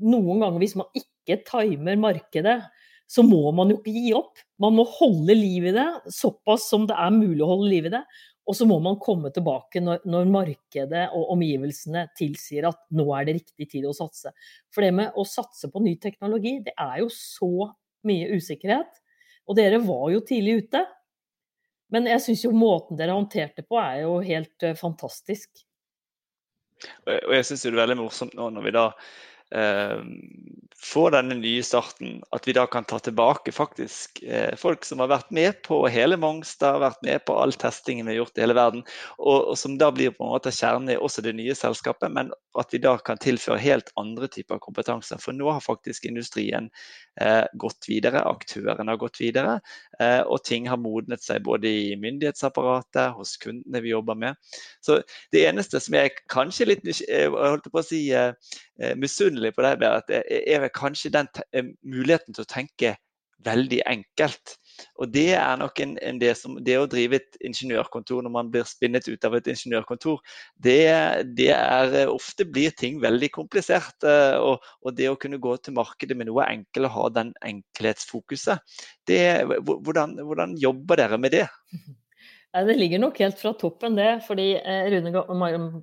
noen 0.00 0.44
ganger 0.44 0.62
hvis 0.62 0.76
man 0.78 0.88
ikke 0.96 1.42
timer 1.48 1.98
markedet, 2.00 2.60
så 3.08 3.24
må 3.24 3.40
man 3.56 3.72
jo 3.72 3.78
ikke 3.78 3.92
gi 3.94 4.10
opp. 4.16 4.40
Man 4.60 4.74
må 4.76 4.84
holde 4.98 5.36
liv 5.36 5.70
i 5.70 5.72
det, 5.72 5.86
såpass 6.12 6.66
som 6.68 6.84
det 6.88 6.96
er 7.00 7.14
mulig 7.14 7.40
å 7.44 7.54
holde 7.54 7.70
liv 7.72 7.88
i 7.88 7.92
det. 7.94 8.02
Og 8.48 8.56
så 8.56 8.64
må 8.68 8.78
man 8.80 8.96
komme 9.00 9.28
tilbake 9.32 9.80
når, 9.84 10.02
når, 10.08 10.28
markedet 10.32 11.06
og 11.16 11.34
omgivelsene 11.34 12.06
tilsier 12.16 12.68
at 12.68 12.80
nå 12.96 13.04
er 13.16 13.28
det 13.28 13.34
riktig 13.38 13.68
tid 13.74 13.88
å 13.88 13.94
satse. 13.96 14.32
For 14.72 14.84
det 14.84 14.92
med 14.96 15.16
å 15.20 15.24
satse 15.28 15.68
på 15.72 15.82
ny 15.84 15.94
teknologi, 16.00 16.54
det 16.64 16.72
er 16.80 17.02
jo 17.02 17.10
så 17.12 17.68
mye 18.08 18.30
usikkerhet. 18.36 19.00
Og 19.48 19.56
dere 19.56 19.80
var 19.84 20.08
jo 20.14 20.24
tidlig 20.24 20.62
ute. 20.64 20.84
Men 21.92 22.08
jeg 22.08 22.24
syns 22.24 22.44
jo 22.44 22.52
måten 22.56 23.00
dere 23.00 23.16
håndterte 23.16 23.64
på 23.64 23.80
er 23.80 24.02
jo 24.04 24.18
helt 24.24 24.64
uh, 24.68 24.76
fantastisk. 24.76 25.64
Og 27.08 27.32
jeg 27.34 27.48
syns 27.48 27.64
det 27.64 27.72
er 27.72 27.80
veldig 27.82 28.00
morsomt 28.00 28.36
nå 28.38 28.48
når 28.54 28.68
vi 28.68 28.76
da 28.76 28.84
eh, 29.54 30.00
får 30.78 31.10
denne 31.10 31.34
nye 31.40 31.62
starten, 31.66 32.20
at 32.34 32.46
vi 32.46 32.54
da 32.54 32.64
kan 32.70 32.86
ta 32.86 32.98
tilbake 33.02 33.52
faktisk 33.52 34.22
eh, 34.22 34.54
folk 34.56 34.84
som 34.86 35.02
har 35.02 35.10
vært 35.10 35.32
med 35.34 35.58
på 35.66 35.80
hele 35.90 36.18
Mongstad, 36.20 36.78
vært 36.82 37.02
med 37.02 37.24
på 37.26 37.34
all 37.34 37.52
testingen 37.58 38.06
vi 38.06 38.14
har 38.14 38.20
gjort 38.20 38.38
i 38.38 38.44
hele 38.44 38.56
verden, 38.58 38.84
og, 39.18 39.50
og, 39.50 39.56
som 39.58 39.74
da 39.80 39.90
blir 39.94 40.14
på 40.14 40.26
en 40.26 40.32
måte 40.36 40.52
kjernen 40.54 40.92
i 40.94 40.98
også 40.98 41.24
det 41.26 41.34
nye 41.38 41.56
selskapet, 41.58 42.12
men 42.14 42.30
at 42.58 42.74
vi 42.74 42.80
da 42.82 42.94
kan 43.02 43.18
tilføre 43.18 43.58
helt 43.62 43.90
andre 43.98 44.28
typer 44.30 44.62
kompetanse. 44.62 45.18
For 45.22 45.34
nå 45.34 45.50
har 45.50 45.64
faktisk 45.64 46.06
industrien 46.06 46.70
eh, 47.20 47.44
gått 47.58 47.90
videre, 47.90 48.22
aktørene 48.22 48.94
har 48.94 49.02
gått 49.02 49.18
videre, 49.22 49.58
eh, 49.98 50.20
og 50.22 50.44
ting 50.46 50.70
har 50.70 50.78
modnet 50.78 51.24
seg 51.24 51.42
både 51.46 51.70
i 51.70 51.98
myndighetsapparatet, 51.98 53.16
hos 53.18 53.34
kundene 53.42 53.82
vi 53.82 53.92
jobber 53.96 54.18
med. 54.18 54.38
Så 54.84 55.00
det 55.34 55.42
eneste 55.48 55.82
som 55.82 55.98
jeg 55.98 56.14
kanskje 56.30 56.70
litt 56.70 56.86
jeg 56.88 57.30
holdt 57.34 57.66
på 57.72 57.82
å 57.82 57.84
si 57.86 58.04
eh, 58.14 58.30
eh, 58.78 58.94
misunnelig 59.38 59.56
på 59.56 59.64
deg, 59.64 59.82
Berit, 59.82 60.16
er 60.28 60.64
vel 60.64 60.72
kanskje 60.74 61.14
den 61.14 61.28
eh, 61.52 61.68
muligheten 61.82 62.34
til 62.34 62.44
å 62.44 62.50
tenke 62.50 62.96
veldig 63.46 63.84
enkelt. 63.86 64.56
Og 64.98 65.12
det 65.14 65.36
er 65.38 65.58
nok 65.60 65.78
en, 65.78 65.92
en 66.02 66.18
det, 66.18 66.32
som, 66.36 66.56
det 66.58 66.74
å 66.78 66.88
drive 66.90 67.20
et 67.20 67.36
ingeniørkontor 67.46 68.24
når 68.24 68.32
man 68.34 68.48
blir 68.50 68.66
spinnet 68.66 69.06
ut 69.06 69.24
av 69.24 69.36
et 69.38 69.46
ingeniørkontor, 69.46 70.18
det, 70.58 70.80
det 71.38 71.52
er 71.54 71.94
eh, 72.02 72.10
ofte 72.10 72.46
blir 72.48 72.74
ting 72.74 72.98
veldig 73.02 73.30
komplisert. 73.36 74.02
Og, 74.02 74.58
og, 74.82 74.90
det 74.98 75.10
å 75.10 75.18
kunne 75.20 75.38
gå 75.38 75.54
til 75.62 75.76
markedet 75.78 76.18
med 76.18 76.30
noe 76.30 76.48
enkelt 76.48 76.90
og 76.90 76.96
ha 76.96 77.06
den 77.20 77.32
enkelhetsfokuset, 77.46 78.82
det, 79.06 79.22
hvordan, 79.62 80.18
hvordan 80.26 80.58
jobber 80.58 80.98
dere 81.04 81.20
med 81.20 81.38
det? 81.38 81.46
Det 82.48 82.74
ligger 82.74 82.98
nok 82.98 83.18
helt 83.20 83.36
fra 83.38 83.50
toppen, 83.60 83.92
det. 83.94 84.22
Fordi 84.24 84.46
Rune 84.90 85.12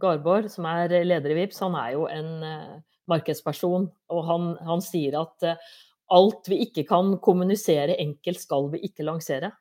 Garborg, 0.02 0.48
som 0.52 0.66
er 0.66 0.90
leder 1.06 1.32
i 1.32 1.36
VIPS, 1.38 1.62
han 1.62 1.78
er 1.78 1.92
jo 1.94 2.08
en 2.10 2.32
markedsperson, 3.12 3.90
og 4.12 4.24
han, 4.30 4.56
han 4.66 4.82
sier 4.84 5.20
at 5.22 5.46
uh, 5.46 5.76
alt 6.16 6.50
vi 6.52 6.62
ikke 6.68 6.86
kan 6.90 7.16
kommunisere 7.24 7.98
enkelt, 8.02 8.42
skal 8.42 8.70
vi 8.74 8.84
ikke 8.88 9.06
lansere. 9.08 9.52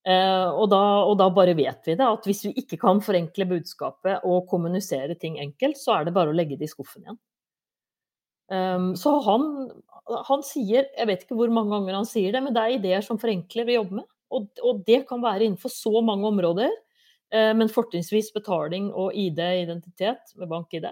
Uh, 0.00 0.48
og, 0.56 0.70
da, 0.72 0.80
og, 1.04 1.16
da, 1.20 1.26
bare 1.34 1.52
vet 1.58 1.84
vi 1.84 1.96
det, 1.98 2.06
at 2.06 2.24
hvis 2.24 2.46
vi 2.46 2.54
ikke 2.62 2.78
kan 2.80 3.02
forenkle 3.04 3.44
budskapet 3.50 4.24
og 4.24 4.46
kommunisere 4.48 5.16
ting 5.20 5.36
enkelt, 5.42 5.76
så 5.76 5.98
er 5.98 6.08
det 6.08 6.14
bare 6.16 6.32
å 6.32 6.36
legge 6.36 6.56
det 6.56 6.70
i 6.70 6.72
skuffen 6.72 7.04
igjen. 7.04 7.20
Um, 8.50 8.94
så 8.98 9.12
han, 9.22 9.44
han, 10.26 10.40
sier, 10.42 10.88
jeg 10.96 11.06
vet 11.06 11.20
ikke 11.26 11.36
hvor 11.38 11.52
mange 11.54 11.70
ganger 11.76 12.00
han 12.00 12.08
sier 12.08 12.32
det, 12.34 12.40
men 12.42 12.56
det 12.56 12.62
er 12.62 12.78
ideer 12.78 13.04
som 13.06 13.20
forenkler 13.20 13.68
vi 13.68 13.76
jobber 13.76 14.00
med. 14.00 14.08
Og, 14.30 14.48
og 14.64 14.80
det 14.86 15.04
kan 15.10 15.22
være 15.22 15.46
innenfor 15.46 15.70
så 15.74 16.00
mange 16.06 16.26
områder, 16.32 16.72
uh, 17.36 17.52
men 17.60 17.70
fortrinnsvis 17.70 18.32
betaling 18.34 18.88
og 18.90 19.12
ID, 19.12 19.38
identitet 19.66 20.32
med 20.40 20.50
bank-ID. 20.50 20.88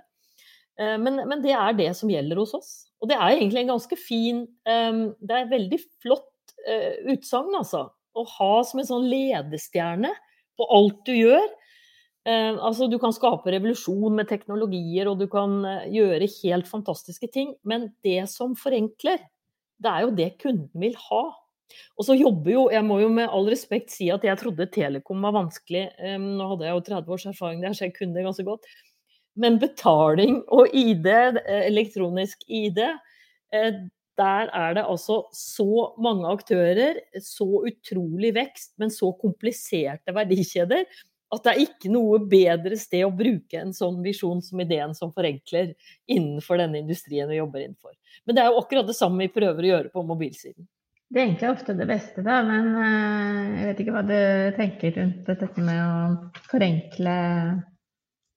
Eh, 0.78 0.96
men, 1.02 1.22
men, 1.26 1.42
det 1.42 1.54
er 1.56 1.76
det 1.78 1.90
som 1.98 2.10
gjelder 2.10 2.40
hos 2.42 2.54
oss. 2.58 2.72
Og 3.02 3.10
det 3.10 3.18
er 3.18 3.36
egentlig 3.36 3.64
en 3.64 3.74
ganske 3.74 3.98
fin 4.00 4.42
eh, 4.66 5.00
Det 5.18 5.34
er 5.34 5.44
et 5.44 5.54
veldig 5.54 5.80
flott 6.02 6.54
eh, 6.66 7.14
utsagn, 7.14 7.54
altså. 7.58 7.88
Å 8.18 8.26
ha 8.38 8.52
som 8.66 8.82
en 8.82 8.88
sånn 8.88 9.08
ledestjerne 9.10 10.12
på 10.58 10.66
alt 10.74 11.02
du 11.06 11.14
gjør. 11.14 11.44
Altså, 12.28 12.90
du 12.90 12.98
kan 13.00 13.14
skape 13.14 13.52
revolusjon 13.54 14.16
med 14.18 14.26
teknologier, 14.28 15.06
og 15.08 15.20
du 15.22 15.28
kan 15.32 15.62
gjøre 15.88 16.26
helt 16.42 16.66
fantastiske 16.68 17.28
ting. 17.32 17.54
Men 17.64 17.86
det 18.04 18.26
som 18.28 18.56
forenkler, 18.58 19.22
det 19.80 19.92
er 19.92 20.02
jo 20.02 20.10
det 20.18 20.26
kunden 20.42 20.82
vil 20.82 20.98
ha. 21.06 21.22
Og 21.96 22.08
så 22.08 22.18
jobber 22.18 22.52
jo, 22.52 22.64
Jeg 22.74 22.84
må 22.84 22.98
jo 23.00 23.08
med 23.12 23.30
all 23.30 23.48
respekt 23.48 23.94
si 23.94 24.10
at 24.12 24.26
jeg 24.26 24.40
trodde 24.42 24.66
telekom 24.74 25.24
var 25.24 25.38
vanskelig. 25.38 25.86
Nå 26.26 26.50
hadde 26.50 26.66
jeg 26.66 26.74
jo 26.74 26.84
30 26.90 27.16
års 27.16 27.28
erfaring 27.30 27.64
der, 27.64 27.78
så 27.78 27.86
jeg 27.86 27.94
kunne 27.96 28.18
det 28.18 28.26
ganske 28.26 28.44
godt. 28.50 28.66
Men 29.38 29.60
betaling 29.62 30.40
og 30.54 30.74
ID, 30.74 31.06
eh, 31.08 31.66
elektronisk 31.68 32.42
ID, 32.48 32.80
eh, 33.54 33.84
der 34.18 34.50
er 34.50 34.74
det 34.74 34.82
altså 34.82 35.20
så 35.32 35.92
mange 36.02 36.26
aktører, 36.26 36.98
så 37.22 37.46
utrolig 37.70 38.32
vekst, 38.34 38.72
men 38.82 38.90
så 38.90 39.12
kompliserte 39.20 40.14
verdikjeder 40.14 40.88
at 41.28 41.44
det 41.44 41.52
er 41.52 41.62
ikke 41.66 41.90
noe 41.92 42.18
bedre 42.24 42.76
sted 42.80 43.04
å 43.04 43.12
bruke 43.14 43.60
en 43.60 43.74
sånn 43.76 44.00
visjon 44.04 44.40
som 44.44 44.60
ideen 44.64 44.94
som 44.96 45.12
forenkler 45.12 45.74
innenfor 46.08 46.60
denne 46.62 46.80
industrien 46.80 47.28
vi 47.28 47.36
jobber 47.36 47.66
innenfor. 47.66 47.94
Men 48.24 48.36
det 48.36 48.42
er 48.42 48.50
jo 48.50 48.62
akkurat 48.62 48.88
det 48.88 48.96
samme 48.96 49.26
vi 49.26 49.34
prøver 49.34 49.66
å 49.66 49.72
gjøre 49.72 49.92
på 49.92 50.04
mobilsiden. 50.08 50.68
Det 51.08 51.20
er 51.20 51.26
egentlig 51.28 51.50
ofte 51.52 51.76
det 51.76 51.86
beste, 51.88 52.24
da, 52.24 52.40
men 52.44 52.66
eh, 52.76 53.60
jeg 53.60 53.68
vet 53.70 53.78
ikke 53.84 53.94
hva 53.94 54.04
du 54.08 54.18
tenker 54.58 54.96
rundt 54.98 55.28
dette 55.28 55.64
med 55.64 55.78
å 55.80 56.40
forenkle 56.50 57.14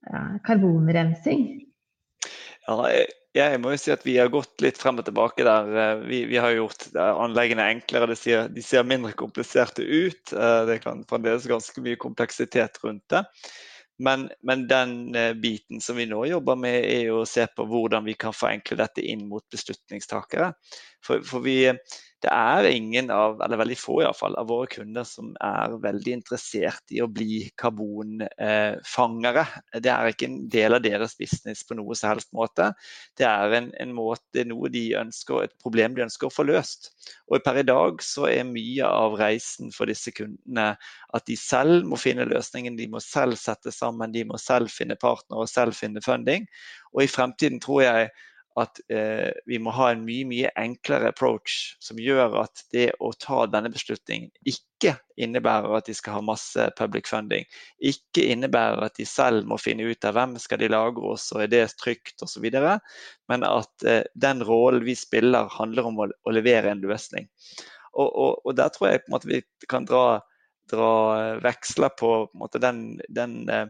ja, 0.10 0.22
karbonrensing? 0.48 1.46
Ja, 2.68 2.78
jeg 3.36 3.60
må 3.64 3.72
jo 3.74 3.80
si 3.80 3.94
at 3.94 4.04
vi 4.06 4.18
har 4.20 4.32
gått 4.32 4.62
litt 4.64 4.80
frem 4.80 5.00
og 5.00 5.08
tilbake 5.08 5.46
der. 5.48 5.72
Eh, 5.72 6.04
vi, 6.08 6.22
vi 6.30 6.40
har 6.42 6.54
gjort 6.56 6.90
anleggene 7.00 7.70
enklere, 7.78 8.10
de 8.12 8.18
ser, 8.20 8.50
de 8.52 8.64
ser, 8.66 8.88
mindre 8.88 9.14
kompliserte 9.18 9.86
ut. 9.86 10.34
Eh, 10.36 10.62
det 10.68 10.82
kan 10.84 11.06
fremdeles 11.10 11.48
ganske 11.50 11.84
mye 11.84 12.00
kompleksitet 12.02 12.82
rundt 12.84 13.08
det. 13.14 13.24
Men, 14.02 14.30
men, 14.44 14.66
den 14.68 15.16
eh, 15.16 15.34
biten 15.38 15.82
som 15.82 15.96
vi 16.00 16.08
nå 16.10 16.24
jobber 16.26 16.58
med, 16.60 16.84
er 16.84 17.12
å 17.14 17.26
se 17.30 17.46
på 17.56 17.68
hvordan 17.70 18.08
vi 18.08 18.18
kan 18.20 18.36
forenkle 18.36 18.80
dette 18.80 19.04
inn 19.06 19.28
mot 19.30 19.46
beslutningstakere. 19.54 20.52
For, 21.06 21.24
for 21.28 21.46
vi, 21.46 21.70
det 22.22 22.30
er 22.30 22.68
ingen 22.70 23.10
av, 23.14 23.40
eller 23.42 23.58
veldig 23.64 23.78
få 23.80 23.96
i 24.04 24.10
fall, 24.14 24.36
av 24.38 24.50
våre 24.52 24.68
kunder 24.70 25.06
som 25.08 25.32
er 25.42 25.74
veldig 25.82 26.14
interessert 26.20 26.94
i 26.94 27.02
å 27.02 27.10
bli 27.10 27.48
karbonfangere. 27.58 29.46
Det 29.82 29.90
er 29.90 30.12
ikke 30.12 30.30
en 30.30 30.38
del 30.54 30.78
av 30.78 30.84
deres 30.86 31.18
business 31.18 31.66
på 31.66 31.78
noe 31.80 31.98
som 31.98 32.12
helst 32.12 32.30
måte. 32.38 32.70
Det 33.18 33.26
er 33.26 33.58
en, 33.58 33.72
en 33.82 33.94
måte, 33.98 34.46
noe 34.46 34.70
de 34.74 34.86
ønsker, 35.02 35.48
et 35.48 35.58
problem 35.64 35.98
de 35.98 36.06
ønsker 36.06 36.30
å 36.30 36.36
få 36.36 36.46
løst. 36.46 36.92
Og 37.32 37.42
per 37.42 37.64
i 37.64 37.66
dag 37.66 38.06
så 38.06 38.30
er 38.30 38.46
mye 38.46 38.86
av 38.86 39.18
reisen 39.18 39.74
for 39.74 39.90
disse 39.90 40.14
kundene 40.14 40.76
at 41.18 41.26
de 41.28 41.38
selv 41.40 41.88
må 41.90 41.98
finne 41.98 42.30
løsningen, 42.30 42.78
de 42.78 42.90
må 42.92 43.02
selv 43.02 43.40
sette 43.42 43.74
sammen, 43.74 44.14
de 44.14 44.28
må 44.30 44.38
selv 44.42 44.70
finne 44.70 45.00
partner 45.02 45.42
og 45.42 45.50
selv 45.50 45.74
finne 45.78 46.06
funding. 46.06 46.46
Og 46.94 47.08
i 47.08 47.10
fremtiden 47.10 47.58
tror 47.64 47.88
jeg 47.88 48.12
at 48.60 48.80
eh, 48.92 49.32
vi 49.48 49.60
må 49.64 49.72
ha 49.76 49.92
en 49.92 50.04
mye 50.04 50.26
mye 50.28 50.50
enklere 50.60 51.12
approach 51.14 51.78
som 51.80 52.00
gjør 52.02 52.36
at 52.42 52.64
det 52.76 52.90
å 53.00 53.14
ta 53.16 53.46
denne 53.48 53.72
beslutningen 53.72 54.32
ikke 54.44 54.98
innebærer 55.22 55.78
at 55.78 55.88
de 55.88 55.96
skal 55.96 56.18
ha 56.18 56.24
masse 56.26 56.66
public 56.78 57.08
funding. 57.08 57.46
Ikke 57.80 58.26
innebærer 58.34 58.84
at 58.88 58.98
de 59.00 59.06
selv 59.08 59.48
må 59.48 59.60
finne 59.62 59.88
ut 59.88 60.08
av 60.08 60.18
hvem 60.18 60.36
skal 60.42 60.60
de 60.62 60.72
lagre 60.72 61.14
oss, 61.14 61.30
og 61.36 61.46
er 61.46 61.52
det 61.52 61.64
trygt 61.80 62.24
osv. 62.26 62.48
Men 63.32 63.46
at 63.48 63.86
eh, 63.88 64.04
den 64.20 64.44
rollen 64.48 64.84
vi 64.88 64.98
spiller, 64.98 65.52
handler 65.54 65.92
om 65.92 66.02
å, 66.02 66.10
å 66.12 66.34
levere 66.34 66.74
en 66.74 66.84
løsning. 66.84 67.30
Og, 67.94 68.08
og, 68.08 68.42
og, 68.46 68.56
der 68.58 68.72
tror 68.74 68.90
jeg 68.90 69.04
på 69.04 69.12
en 69.12 69.16
måte 69.16 69.32
vi 69.32 69.42
kan 69.70 69.86
dra, 69.88 70.22
dra 70.72 70.92
veksler 71.44 71.94
på, 72.00 72.12
på 72.32 72.42
måte, 72.42 72.62
den, 72.64 73.00
den 73.12 73.44
eh, 73.52 73.68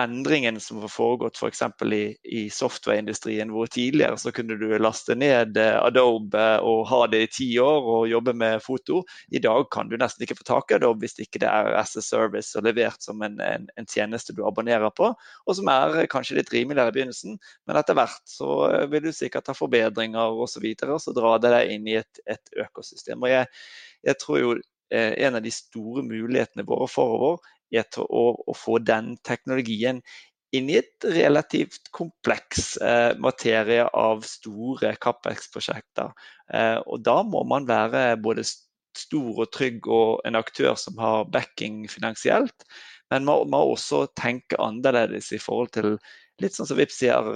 endringen 0.00 0.60
som 0.60 0.78
har 0.80 0.88
foregått 0.88 1.36
f.eks. 1.36 1.62
For 1.78 1.92
i, 1.92 2.16
i 2.24 2.42
softwareindustrien, 2.50 3.50
hvor 3.52 3.66
tidligere 3.66 4.16
så 4.18 4.32
kunne 4.32 4.56
du 4.60 4.66
laste 4.80 5.14
ned 5.18 5.58
eh, 5.60 5.76
Adobe 5.76 6.44
og 6.64 6.86
ha 6.88 7.02
det 7.12 7.22
i 7.26 7.30
ti 7.36 7.48
år 7.60 7.88
og 7.94 8.08
jobbe 8.10 8.34
med 8.38 8.62
foto. 8.64 9.02
I 9.28 9.42
dag 9.42 9.68
kan 9.74 9.90
du 9.90 9.98
nesten 10.00 10.24
ikke 10.24 10.38
få 10.40 10.48
tak 10.48 10.72
i 10.72 10.78
Adobe 10.78 11.04
hvis 11.04 11.18
ikke 11.22 11.42
det 11.44 11.50
er 11.50 11.76
as 11.80 11.96
a 11.98 12.04
service 12.04 12.56
og 12.58 12.66
levert 12.68 13.04
som 13.04 13.22
en, 13.26 13.38
en, 13.44 13.68
en, 13.76 13.88
tjeneste 13.92 14.32
du 14.36 14.44
abonnerer 14.48 14.92
på, 14.96 15.10
og 15.12 15.56
som 15.58 15.68
er 15.68 16.06
kanskje 16.12 16.38
litt 16.38 16.52
rimeligere 16.54 16.92
i 16.92 16.96
begynnelsen, 16.96 17.36
men 17.68 17.80
etter 17.80 17.98
hvert 17.98 18.22
så 18.28 18.52
eh, 18.70 18.88
vil 18.92 19.08
du 19.08 19.12
sikkert 19.14 19.50
ha 19.52 19.56
forbedringer 19.56 20.32
osv., 20.32 20.42
og, 20.42 20.48
så 20.52 20.60
videre, 20.60 20.96
og 20.96 21.00
så 21.00 21.12
drar 21.16 21.40
det 21.40 21.52
deg 21.52 21.70
inn 21.72 21.86
i 21.88 21.96
et, 22.00 22.20
et 22.28 22.60
økosystem. 22.60 23.22
Og 23.24 23.30
jeg, 23.30 23.46
jeg 24.04 24.18
tror 24.20 24.40
jo 24.40 24.54
eh, 24.92 25.12
en 25.26 25.38
av 25.38 25.44
de 25.44 25.52
store 25.54 26.04
mulighetene 26.04 26.66
våre 26.68 26.88
forover 26.90 27.40
etter 27.80 28.04
å, 28.04 28.24
å 28.46 28.54
få 28.56 28.78
den 28.82 29.16
teknologien 29.26 30.02
inn 30.52 30.68
i 30.68 30.76
et 30.82 31.06
relativt 31.16 31.88
kompleks 31.96 32.76
eh, 32.84 33.16
materie 33.20 33.86
av 33.96 34.26
store 34.28 34.92
CapEx-prosjekter. 35.00 36.12
Eh, 36.52 36.78
og 36.84 37.00
da 37.06 37.22
må 37.24 37.40
man 37.48 37.68
være 37.68 38.18
både 38.20 38.44
stor 38.44 39.44
og 39.46 39.48
trygg 39.56 39.88
og 39.88 40.20
en 40.28 40.36
aktør 40.36 40.74
som 40.76 41.00
har 41.00 41.24
backing 41.32 41.86
finansielt. 41.88 42.66
Men 43.12 43.24
man 43.28 43.48
må 43.52 43.62
også 43.72 44.04
tenke 44.18 44.60
annerledes 44.60 45.32
i 45.32 45.40
forhold 45.40 45.72
til 45.76 45.94
litt 46.42 46.56
sånn 46.56 46.68
som 46.68 46.78
Vips 46.80 47.00
sier, 47.00 47.32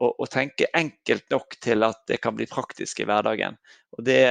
å, 0.00 0.26
tenke 0.32 0.68
enkelt 0.76 1.26
nok 1.32 1.56
til 1.60 1.84
at 1.84 1.98
det 2.08 2.20
kan 2.24 2.34
bli 2.36 2.46
praktisk 2.48 3.02
i 3.02 3.06
hverdagen. 3.08 3.56
Og 3.98 4.04
det, 4.06 4.22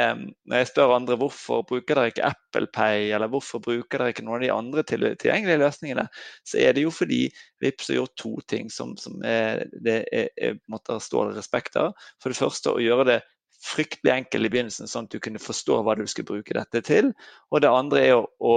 når 0.50 0.64
jeg 0.64 0.70
spør 0.72 0.96
andre 0.96 1.18
hvorfor 1.20 1.62
bruker 1.70 2.00
dere 2.00 2.14
ikke 2.14 2.30
Apple 2.32 2.70
Pay, 2.74 3.10
eller 3.14 3.30
hvorfor 3.30 3.62
bruker 3.62 4.02
dere 4.02 4.16
ikke 4.16 4.26
noen 4.26 4.40
av 4.40 4.46
de 4.46 4.52
andre 4.56 4.86
tilgjengelige 4.90 5.62
løsningene, 5.62 6.08
så 6.48 6.62
er 6.64 6.74
det 6.74 6.88
jo 6.88 6.94
fordi 6.96 7.22
Vipps 7.62 7.92
har 7.92 8.00
gjort 8.00 8.16
to 8.18 8.34
ting 8.50 8.72
som, 8.74 8.96
som 8.98 9.22
er, 9.22 9.68
det 9.86 10.00
er, 10.10 10.32
er, 10.42 10.58
måtte 10.72 10.98
stå 11.04 11.28
respekt 11.36 11.78
av. 11.80 11.94
For 12.24 12.34
det 12.34 12.42
første 12.42 12.74
å 12.74 12.82
gjøre 12.82 13.10
det 13.12 13.20
fryktelig 13.60 14.16
enkelt 14.16 14.48
i 14.48 14.54
begynnelsen, 14.54 14.90
sånn 14.90 15.10
at 15.10 15.14
du 15.14 15.22
kunne 15.22 15.42
forstå 15.44 15.82
hva 15.84 15.98
du 16.00 16.06
skulle 16.10 16.32
bruke 16.32 16.56
dette 16.58 16.82
til. 16.88 17.12
Og 17.52 17.62
det 17.62 17.70
andre 17.70 18.06
er 18.08 18.16
å, 18.18 18.26
å 18.40 18.56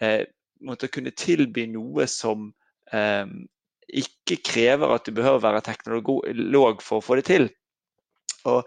eh, 0.00 0.22
måtte 0.64 0.88
kunne 0.88 1.12
tilby 1.18 1.66
noe 1.74 2.06
som 2.08 2.52
eh, 2.94 3.26
ikke 3.88 4.40
krever 4.46 4.94
at 4.94 5.06
du 5.06 5.14
behøver 5.16 5.42
være 5.42 5.64
teknolog 5.66 6.82
for 6.82 7.00
å 7.00 7.04
få 7.04 7.18
det 7.20 7.26
til. 7.28 7.48
Og 8.48 8.62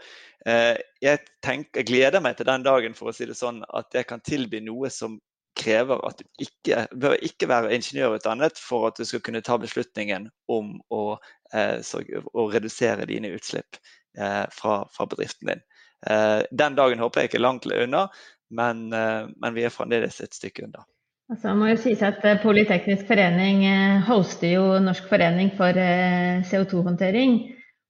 eh, 0.49 0.75
jeg, 1.03 1.23
tenker, 1.45 1.81
jeg, 1.81 1.89
gleder 1.89 2.23
meg 2.23 2.37
til 2.37 2.49
den 2.49 2.65
dagen 2.65 2.97
for 2.97 3.11
å 3.11 3.15
si 3.15 3.27
det 3.29 3.37
sånn, 3.37 3.63
at 3.77 3.93
jeg 3.95 4.07
kan 4.09 4.23
tilby 4.25 4.61
noe 4.65 4.91
som 4.93 5.19
krever 5.57 6.01
at 6.05 6.19
du 6.21 6.43
ikke 6.45 6.83
bør 7.01 7.15
ikke 7.25 7.49
være 7.49 7.73
ingeniørutdannet 7.73 8.59
for 8.61 8.89
at 8.89 8.99
du 8.99 9.07
skal 9.09 9.23
kunne 9.25 9.41
ta 9.45 9.57
beslutningen 9.61 10.29
om 10.53 10.75
å, 10.93 11.17
eh, 11.53 11.79
å 11.81 12.47
redusere 12.53 13.07
dine 13.09 13.33
utslipp 13.33 13.79
eh, 14.17 14.45
fra, 14.53 14.83
fra, 14.93 15.09
bedriften 15.09 15.53
din. 15.53 15.63
Eh, 16.09 16.43
den 16.51 16.77
dagen 16.77 17.01
håper 17.01 17.23
jeg 17.23 17.31
ikke 17.31 17.41
langt 17.41 17.65
unna, 17.65 18.07
men, 18.53 18.87
eh, 18.93 19.25
men 19.35 19.57
vi 19.57 19.65
er 19.65 19.73
fremdeles 19.73 20.21
et 20.21 20.37
stykke 20.37 20.67
unna. 20.67 20.85
Altså, 21.27 21.51
må 21.59 21.67
jo 21.67 21.75
sies 21.81 21.99
at 22.07 22.23
eh, 22.23 22.37
Politeknisk 22.39 23.09
forening 23.09 23.65
eh, 23.67 23.99
hoster 24.07 24.53
jo 24.53 24.63
Norsk 24.79 25.09
forening 25.09 25.49
for 25.57 25.75
eh, 25.75 26.39
CO2-håndtering. 26.47 27.33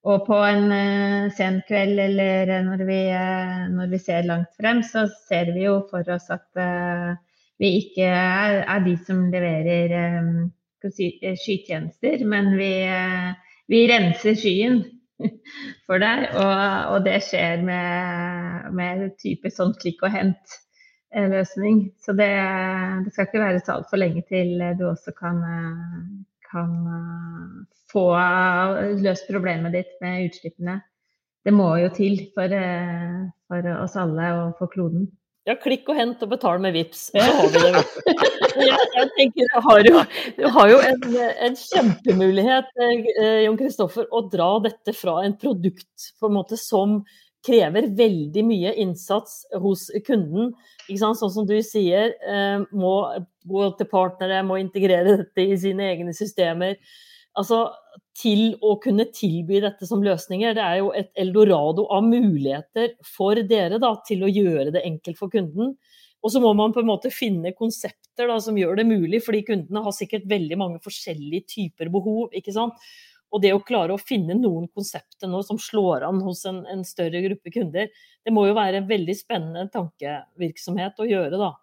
Og 0.08 0.24
på 0.26 0.38
en 0.40 0.72
sen 1.36 1.58
kveld 1.68 2.00
eller 2.00 2.50
når 2.64 2.82
vi, 2.88 3.00
når 3.74 3.90
vi, 3.92 3.98
ser 4.00 4.24
langt 4.24 4.54
frem, 4.56 4.80
så 4.86 5.04
ser 5.28 5.52
vi 5.52 5.66
jo 5.66 5.82
for 5.90 6.08
oss 6.14 6.30
at 6.32 6.62
vi 7.60 7.72
ikke 7.82 8.06
er, 8.08 8.62
er 8.72 8.86
de 8.86 8.94
som 9.04 9.26
leverer 9.34 9.92
skytjenester, 11.42 12.24
men 12.24 12.54
vi, 12.56 12.72
vi, 13.68 13.82
renser 13.92 14.38
skyen 14.40 14.80
for 15.90 16.00
deg. 16.00 16.30
Og, 16.40 16.64
og 16.94 17.04
det 17.10 17.20
skjer 17.28 17.68
med, 17.68 18.72
med 18.80 19.10
type 19.20 19.52
sånn 19.52 19.76
klikk 19.82 20.08
og 20.08 20.16
hent. 20.16 20.60
Eh, 21.16 21.30
løsning. 21.30 21.94
Så 22.04 22.12
det, 22.14 22.32
det 23.06 23.14
skal 23.14 23.30
ikke 23.30 23.40
være 23.40 23.62
så 23.64 23.78
altfor 23.78 24.00
lenge 24.02 24.26
til 24.28 24.60
du 24.80 24.90
også 24.90 25.14
kan, 25.16 25.40
eh, 25.40 26.02
kan 26.50 26.74
eh, 26.98 27.54
få 27.92 28.10
løst 29.00 29.30
problemet 29.32 29.76
ditt 29.78 29.94
med 30.04 30.28
utslippene. 30.28 30.82
Det 31.48 31.54
må 31.56 31.70
jo 31.80 31.88
til 31.96 32.20
for, 32.36 32.52
for 33.48 33.70
oss 33.78 33.96
alle 33.96 34.34
og 34.36 34.58
for 34.60 34.68
kloden. 34.74 35.06
Ja, 35.48 35.54
klikk 35.56 35.88
og 35.88 35.96
hent 35.96 36.24
og 36.26 36.34
betal 36.34 36.60
med 36.60 36.74
VIPS, 36.76 37.06
så 37.14 37.24
har 37.24 37.54
vi 37.54 37.62
det. 37.64 37.84
Jeg, 38.58 38.88
jeg 38.98 39.10
tenker 39.16 39.48
Du 39.48 39.62
har 39.64 39.80
jo, 39.86 40.02
du 40.36 40.44
har 40.58 40.72
jo 40.74 40.82
en, 40.90 41.06
en, 41.46 41.56
kjempemulighet, 41.56 42.74
Jon 43.46 43.56
Kristoffer, 43.62 44.10
å 44.12 44.26
dra 44.28 44.50
dette 44.66 44.92
fra 44.98 45.22
en 45.24 45.38
produkt 45.40 46.10
på 46.20 46.28
en 46.28 46.36
måte 46.36 46.60
som 46.60 46.98
krever 47.46 47.90
veldig 47.98 48.44
mye 48.48 48.74
innsats 48.82 49.44
hos 49.62 49.88
kunden. 50.08 50.54
Sånn 50.90 51.16
som 51.18 51.46
du 51.48 51.56
sier, 51.64 52.16
eh, 52.28 52.64
må 52.72 52.96
gå 53.48 53.68
til 53.78 53.90
partnere, 53.92 54.44
må 54.44 54.60
integrere 54.60 55.18
dette 55.22 55.46
i 55.46 55.58
sine 55.60 55.92
egne 55.94 56.16
systemer. 56.16 56.78
Altså, 57.38 57.68
til 58.18 58.56
å 58.66 58.80
kunne 58.82 59.06
tilby 59.14 59.62
dette 59.62 59.86
som 59.86 60.02
løsninger, 60.02 60.56
det 60.58 60.64
er 60.64 60.80
jo 60.82 60.90
et 60.98 61.12
eldorado 61.22 61.86
av 61.94 62.06
muligheter 62.08 62.96
for 63.06 63.38
dere 63.46 63.78
da, 63.82 63.94
til 64.08 64.26
å 64.26 64.32
gjøre 64.32 64.74
det 64.74 64.86
enkelt 64.88 65.20
for 65.20 65.30
kunden. 65.30 65.76
Og 66.26 66.34
så 66.34 66.42
må 66.42 66.50
man 66.58 66.74
på 66.74 66.82
en 66.82 66.90
måte 66.90 67.14
finne 67.14 67.54
konsepter 67.56 68.28
da, 68.28 68.40
som 68.42 68.58
gjør 68.58 68.80
det 68.80 68.88
mulig, 68.90 69.22
fordi 69.24 69.44
kundene 69.48 69.84
har 69.86 69.94
sikkert 69.96 70.26
veldig 70.30 70.58
mange 70.58 70.82
forskjellige 70.84 71.46
typer 71.54 71.94
behov. 71.94 72.34
ikke 72.34 72.56
sant? 72.56 72.74
Og 73.34 73.44
det 73.44 73.52
å 73.56 73.64
klare 73.64 73.96
å 73.96 74.02
finne 74.02 74.38
noen 74.40 74.70
konsepter 74.72 75.28
nå 75.28 75.42
som 75.44 75.60
slår 75.60 76.06
an 76.08 76.22
hos 76.24 76.46
en, 76.48 76.62
en 76.72 76.84
større 76.88 77.22
gruppe 77.26 77.52
kunder, 77.52 77.90
det 78.24 78.34
må 78.34 78.46
jo 78.48 78.56
være 78.58 78.82
en 78.82 78.90
veldig 78.90 79.16
spennende 79.18 79.68
tankevirksomhet 79.74 81.04
å 81.04 81.10
gjøre, 81.10 81.40
da. 81.42 81.54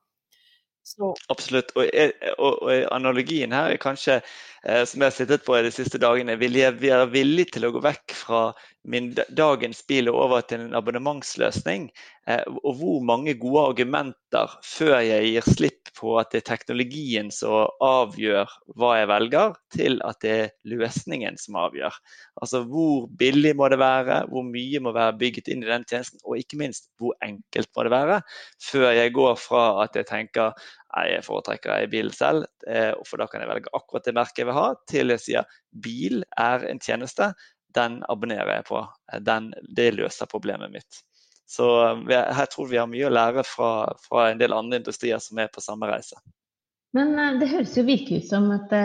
Så. 0.84 1.14
Absolutt. 1.32 1.72
Og, 1.80 1.88
og, 2.36 2.58
og, 2.60 2.72
analogien 2.92 3.54
her 3.56 3.72
er 3.72 3.80
kanskje, 3.80 4.18
eh, 4.20 4.42
som 4.64 5.02
jeg 5.02 5.10
har 5.10 5.12
sittet 5.12 5.44
på 5.44 5.58
de 5.60 5.70
siste 5.74 6.00
dagene, 6.00 6.38
vil 6.40 6.56
jeg 6.56 6.78
være 6.80 7.10
villig 7.12 7.50
til 7.52 7.66
å 7.68 7.72
gå 7.74 7.82
vekk 7.84 8.14
fra 8.16 8.44
min 8.88 9.10
dagens 9.36 9.82
bil 9.88 10.08
og 10.12 10.20
over 10.26 10.44
til 10.48 10.64
en 10.64 10.76
abonnementsløsning? 10.78 11.90
Eh, 12.24 12.40
og 12.64 12.78
hvor 12.78 13.02
mange 13.04 13.34
gode 13.36 13.62
argumenter 13.68 14.52
før 14.64 14.94
jeg 15.04 15.26
gir 15.28 15.48
slipp 15.48 15.90
på 15.98 16.14
at 16.20 16.30
det 16.32 16.40
er 16.40 16.46
teknologien 16.48 17.28
som 17.32 17.68
avgjør 17.84 18.48
hva 18.80 18.94
jeg 18.96 19.10
velger, 19.10 19.58
til 19.76 19.98
at 20.08 20.20
det 20.24 20.32
er 20.32 20.54
løsningen 20.72 21.36
som 21.40 21.58
avgjør. 21.60 21.98
Altså 22.40 22.62
hvor 22.68 23.10
billig 23.20 23.52
må 23.58 23.68
det 23.72 23.80
være, 23.82 24.22
hvor 24.32 24.46
mye 24.48 24.80
må 24.84 24.94
være 24.96 25.18
bygget 25.20 25.52
inn 25.52 25.66
i 25.66 25.68
den 25.68 25.84
tjenesten, 25.88 26.22
og 26.24 26.40
ikke 26.40 26.60
minst 26.60 26.88
hvor 27.00 27.12
enkelt 27.24 27.70
må 27.76 27.84
det 27.84 27.92
være, 27.92 28.20
før 28.70 28.88
jeg 28.96 29.14
går 29.20 29.36
fra 29.44 29.66
at 29.84 30.00
jeg 30.00 30.08
tenker 30.08 30.72
jeg 31.02 31.24
foretrekker 31.26 31.72
ei 31.74 31.88
bil 31.90 32.12
selv, 32.14 32.46
eh, 32.70 32.92
for 33.08 33.20
da 33.20 33.26
kan 33.30 33.42
jeg 33.42 33.50
velge 33.50 33.72
akkurat 33.74 34.06
det 34.06 34.14
merket 34.14 34.42
jeg 34.42 34.50
vil 34.50 34.58
ha, 34.58 34.68
til 34.90 35.14
jeg 35.14 35.22
sier 35.24 35.56
bil 35.86 36.22
er 36.40 36.66
en 36.70 36.82
tjeneste, 36.82 37.32
den 37.74 37.98
abonnerer 38.10 38.60
jeg 38.60 38.68
på. 38.68 38.84
Den, 39.26 39.50
det 39.74 39.90
løser 39.96 40.30
problemet 40.30 40.70
mitt. 40.74 41.02
Så 41.50 41.66
eh, 41.90 42.30
her 42.38 42.46
tror 42.50 42.70
vi 42.70 42.78
har 42.78 42.90
mye 42.90 43.08
å 43.08 43.12
lære 43.14 43.44
fra, 43.48 43.72
fra 44.06 44.30
en 44.30 44.40
del 44.40 44.54
andre 44.54 44.82
industrier 44.82 45.22
som 45.22 45.40
er 45.42 45.50
på 45.52 45.64
samme 45.64 45.90
reise. 45.90 46.20
Men 46.94 47.18
eh, 47.18 47.40
det 47.42 47.50
høres 47.50 47.74
jo 47.74 47.86
virkelig 47.88 48.22
ut 48.22 48.30
som 48.30 48.46
at 48.54 48.76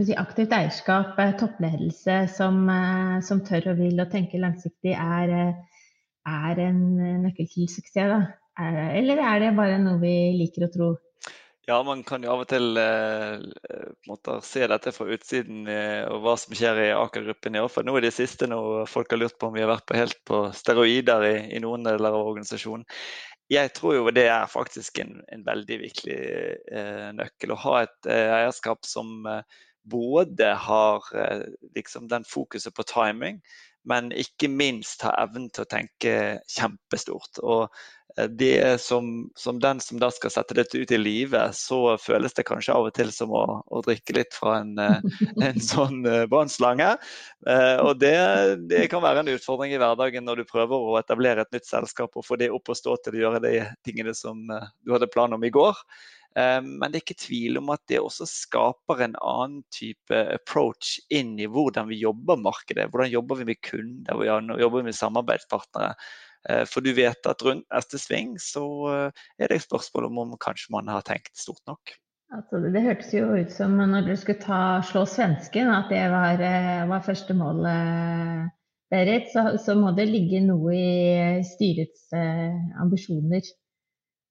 si, 0.00 0.16
aktivt 0.16 0.56
eierskap, 0.56 1.20
toppledelse 1.42 2.22
som, 2.32 2.64
som, 3.26 3.44
tør 3.44 3.74
og 3.74 3.84
vil 3.84 4.00
og 4.00 4.08
tenker 4.14 4.40
langsiktig, 4.40 4.96
er, 4.96 5.52
er 6.24 6.64
en 6.64 6.82
nøkkel 7.26 7.52
til 7.52 7.68
suksess? 7.68 8.08
Da? 8.08 8.22
Eller 8.96 9.20
er 9.20 9.44
det 9.44 9.54
bare 9.56 9.76
noe 9.80 10.00
vi 10.00 10.16
liker 10.40 10.64
å 10.64 10.72
tro? 10.72 10.90
Ja, 11.70 11.82
man 11.86 12.00
kan 12.02 12.24
jo 12.24 12.32
av 12.32 12.40
og 12.42 12.48
til 12.50 12.78
eh, 12.82 13.42
måtte 14.10 14.40
se 14.42 14.64
dette 14.66 14.90
fra 14.90 15.04
utsiden 15.14 15.68
eh, 15.70 16.02
og 16.10 16.24
hva 16.24 16.32
som 16.40 16.54
skjer 16.58 16.80
i 16.82 16.86
Aker 16.96 17.22
Gruppen. 17.28 17.58
For 17.70 17.86
Nå 17.86 17.94
er 17.94 18.08
det 18.08 18.10
siste 18.16 18.48
når 18.50 18.88
folk 18.90 19.14
har 19.14 19.20
lurt 19.20 19.36
på 19.38 19.46
om 19.46 19.54
vi 19.54 19.62
har 19.62 19.70
vært 19.70 19.86
på 19.86 19.98
helt 20.00 20.18
på 20.26 20.40
steroider 20.56 21.26
i, 21.28 21.36
i 21.54 21.60
noen 21.62 21.86
deler 21.86 22.10
av 22.10 22.32
organisasjonen. 22.32 22.82
Jeg 23.54 23.70
tror 23.76 23.94
jo 24.00 24.14
det 24.16 24.26
er 24.32 24.50
faktisk 24.50 24.98
en, 25.04 25.20
en 25.30 25.46
veldig 25.46 25.78
viktig 25.84 26.18
eh, 26.18 27.06
nøkkel. 27.20 27.54
Å 27.54 27.62
ha 27.68 27.76
et 27.84 28.10
eh, 28.16 28.34
eierskap 28.40 28.82
som 28.90 29.30
eh, 29.30 29.62
både 29.94 30.50
har 30.66 31.06
eh, 31.22 31.46
liksom 31.78 32.10
den 32.10 32.26
fokuset 32.26 32.74
på 32.74 32.88
timing, 32.90 33.38
men 33.86 34.10
ikke 34.10 34.50
minst 34.50 35.06
har 35.06 35.22
evnen 35.22 35.46
til 35.54 35.68
å 35.68 35.72
tenke 35.78 36.18
kjempestort. 36.50 37.44
Og 37.46 37.70
Eh, 37.70 37.99
som, 38.78 39.30
som, 39.36 39.58
den 39.60 39.80
som 39.80 39.98
da 40.00 40.10
skal 40.10 40.32
sette 40.32 40.54
dette 40.54 40.78
ut 40.78 40.92
i 40.92 40.98
livet, 40.98 41.54
så 41.56 41.96
føles 42.00 42.34
det 42.36 42.46
kanskje 42.48 42.74
av 42.74 42.88
og 42.88 42.94
til 42.96 43.12
som 43.14 43.32
å, 43.32 43.44
å 43.66 43.82
drikke 43.86 44.16
litt 44.16 44.36
fra 44.36 44.60
en, 44.60 44.76
eh, 44.78 45.00
en 45.48 45.60
sånn 45.60 46.04
eh, 46.06 46.26
brannslange. 46.30 46.92
Og 47.80 47.92
det, 48.00 48.16
det, 48.68 48.86
kan 48.92 49.02
være 49.02 49.22
en 49.22 49.32
utfordring 49.32 49.72
i 49.74 49.80
hverdagen 49.80 50.26
når 50.26 50.42
du 50.42 50.48
prøver 50.48 50.76
å 50.76 50.98
etablere 51.00 51.44
et 51.44 51.52
nytt 51.54 51.68
selskap 51.68 52.16
og 52.16 52.26
få 52.26 52.36
det 52.40 52.50
opp 52.52 52.68
og 52.68 52.78
stå 52.78 52.96
til 53.04 53.16
å 53.16 53.22
gjøre 53.24 53.42
de 53.44 53.54
tingene 53.86 54.14
som 54.16 54.42
du 54.46 54.92
hadde 54.92 55.08
plan 55.12 55.32
om 55.32 55.44
i 55.44 55.52
går. 55.52 55.78
Men 56.36 56.84
det 56.84 57.00
er 57.00 57.02
ikke 57.02 57.22
tvil 57.24 57.58
om 57.58 57.72
at 57.74 57.80
det 57.90 57.98
også 57.98 58.28
skaper 58.28 59.00
en 59.02 59.16
annen 59.18 59.64
type 59.74 60.14
approach 60.36 60.98
inn 61.10 61.32
i 61.40 61.48
hvordan 61.50 61.88
vi 61.90 62.02
jobber 62.04 62.38
markedet. 62.38 62.90
Hvordan 62.92 63.10
jobber 63.10 63.40
vi 63.40 63.48
med 63.48 63.62
kunder, 63.66 64.20
hvordan 64.20 64.52
jobber 64.60 64.82
vi 64.82 64.90
med 64.90 64.98
samarbeidspartnere. 65.00 65.94
Eh, 66.48 66.64
for 66.68 66.84
du 66.84 66.92
vet 66.96 67.26
at 67.28 67.42
rundt 67.44 67.66
neste 67.68 68.00
sving 68.00 68.36
så 68.40 68.64
eh, 68.92 69.24
er 69.38 69.50
det 69.50 69.60
et 69.60 69.66
spørsmål 69.66 70.08
om 70.08 70.22
om 70.24 70.38
kanskje 70.40 70.72
man 70.72 70.88
har 70.88 71.04
tenkt 71.06 71.34
stort 71.36 71.60
nok. 71.68 71.92
Altså, 72.30 72.60
det 72.62 72.84
hørtes 72.84 73.12
jo 73.12 73.26
ut 73.34 73.52
som 73.52 73.74
når 73.76 74.06
du 74.06 74.14
skulle 74.16 74.40
ta, 74.40 74.80
slå 74.86 75.02
svensken, 75.08 75.68
at 75.74 75.90
det 75.90 76.04
var, 76.12 76.40
eh, 76.40 76.86
var 76.88 77.06
første 77.06 77.36
mål, 77.36 77.66
Berit. 78.90 79.28
Så, 79.30 79.44
så, 79.62 79.76
må 79.78 79.92
det 79.94 80.08
ligge 80.08 80.40
noe 80.42 80.74
i 80.74 81.42
styrets 81.46 82.08
ambisjoner 82.82 83.44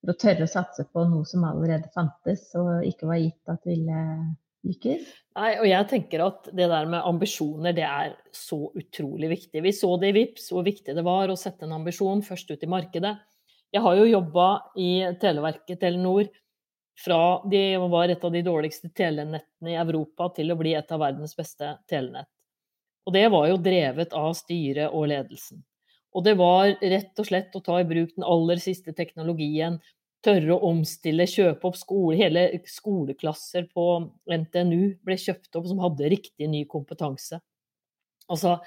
for 0.01 0.11
å 0.11 0.15
tørre 0.19 0.43
å 0.43 0.51
satse 0.51 0.83
på 0.91 1.05
noe 1.07 1.27
som 1.27 1.45
allerede 1.47 1.87
fantes 1.93 2.49
og 2.59 2.83
ikke 2.87 3.07
var 3.07 3.21
gitt 3.21 3.53
at 3.53 3.63
ville 3.67 4.01
lykkes? 4.67 5.07
Nei, 5.39 5.51
og 5.61 5.67
jeg 5.69 5.87
tenker 5.91 6.23
at 6.25 6.49
det 6.51 6.67
der 6.71 6.89
med 6.89 7.05
ambisjoner, 7.07 7.75
det 7.75 7.85
er 7.87 8.15
så 8.35 8.69
utrolig 8.75 9.29
viktig. 9.31 9.63
Vi 9.63 9.73
så 9.75 9.93
det 10.01 10.11
i 10.11 10.17
VIPS, 10.17 10.49
hvor 10.53 10.65
viktig 10.67 10.95
det 10.97 11.05
var 11.05 11.31
å 11.31 11.37
sette 11.39 11.67
en 11.67 11.77
ambisjon 11.77 12.23
først 12.25 12.51
ut 12.51 12.65
i 12.65 12.71
markedet. 12.71 13.15
Jeg 13.71 13.85
har 13.85 13.99
jo 13.99 14.09
jobba 14.09 14.49
i 14.81 14.91
Televerket 15.21 15.79
Telenor 15.79 16.27
fra 16.99 17.21
de 17.49 17.77
var 17.77 18.09
et 18.09 18.23
av 18.23 18.33
de 18.33 18.41
dårligste 18.43 18.89
telenettene 18.95 19.71
i 19.71 19.77
Europa 19.79 20.27
til 20.35 20.51
å 20.51 20.57
bli 20.59 20.73
et 20.75 20.91
av 20.91 20.99
verdens 20.99 21.35
beste 21.37 21.77
telenett. 21.87 22.31
Og 23.07 23.15
det 23.15 23.27
var 23.31 23.47
jo 23.47 23.61
drevet 23.63 24.13
av 24.17 24.33
styret 24.37 24.91
og 24.91 25.07
ledelsen. 25.13 25.61
Og 26.17 26.25
det 26.25 26.35
var 26.39 26.73
rett 26.81 27.21
og 27.21 27.27
slett 27.29 27.55
å 27.55 27.61
ta 27.63 27.77
i 27.79 27.87
bruk 27.87 28.15
den 28.17 28.25
aller 28.27 28.59
siste 28.61 28.93
teknologien, 28.97 29.77
tørre 30.25 30.55
å 30.55 30.71
omstille, 30.71 31.27
kjøpe 31.29 31.69
opp 31.69 31.77
skole, 31.79 32.17
hele 32.19 32.45
skoleklasser 32.67 33.69
på 33.73 33.85
NTNU 34.27 34.99
ble 35.05 35.17
kjøpt 35.19 35.55
opp 35.59 35.69
som 35.69 35.81
hadde 35.83 36.11
riktig 36.11 36.49
ny 36.51 36.65
kompetanse. 36.69 37.39
Altså, 38.29 38.57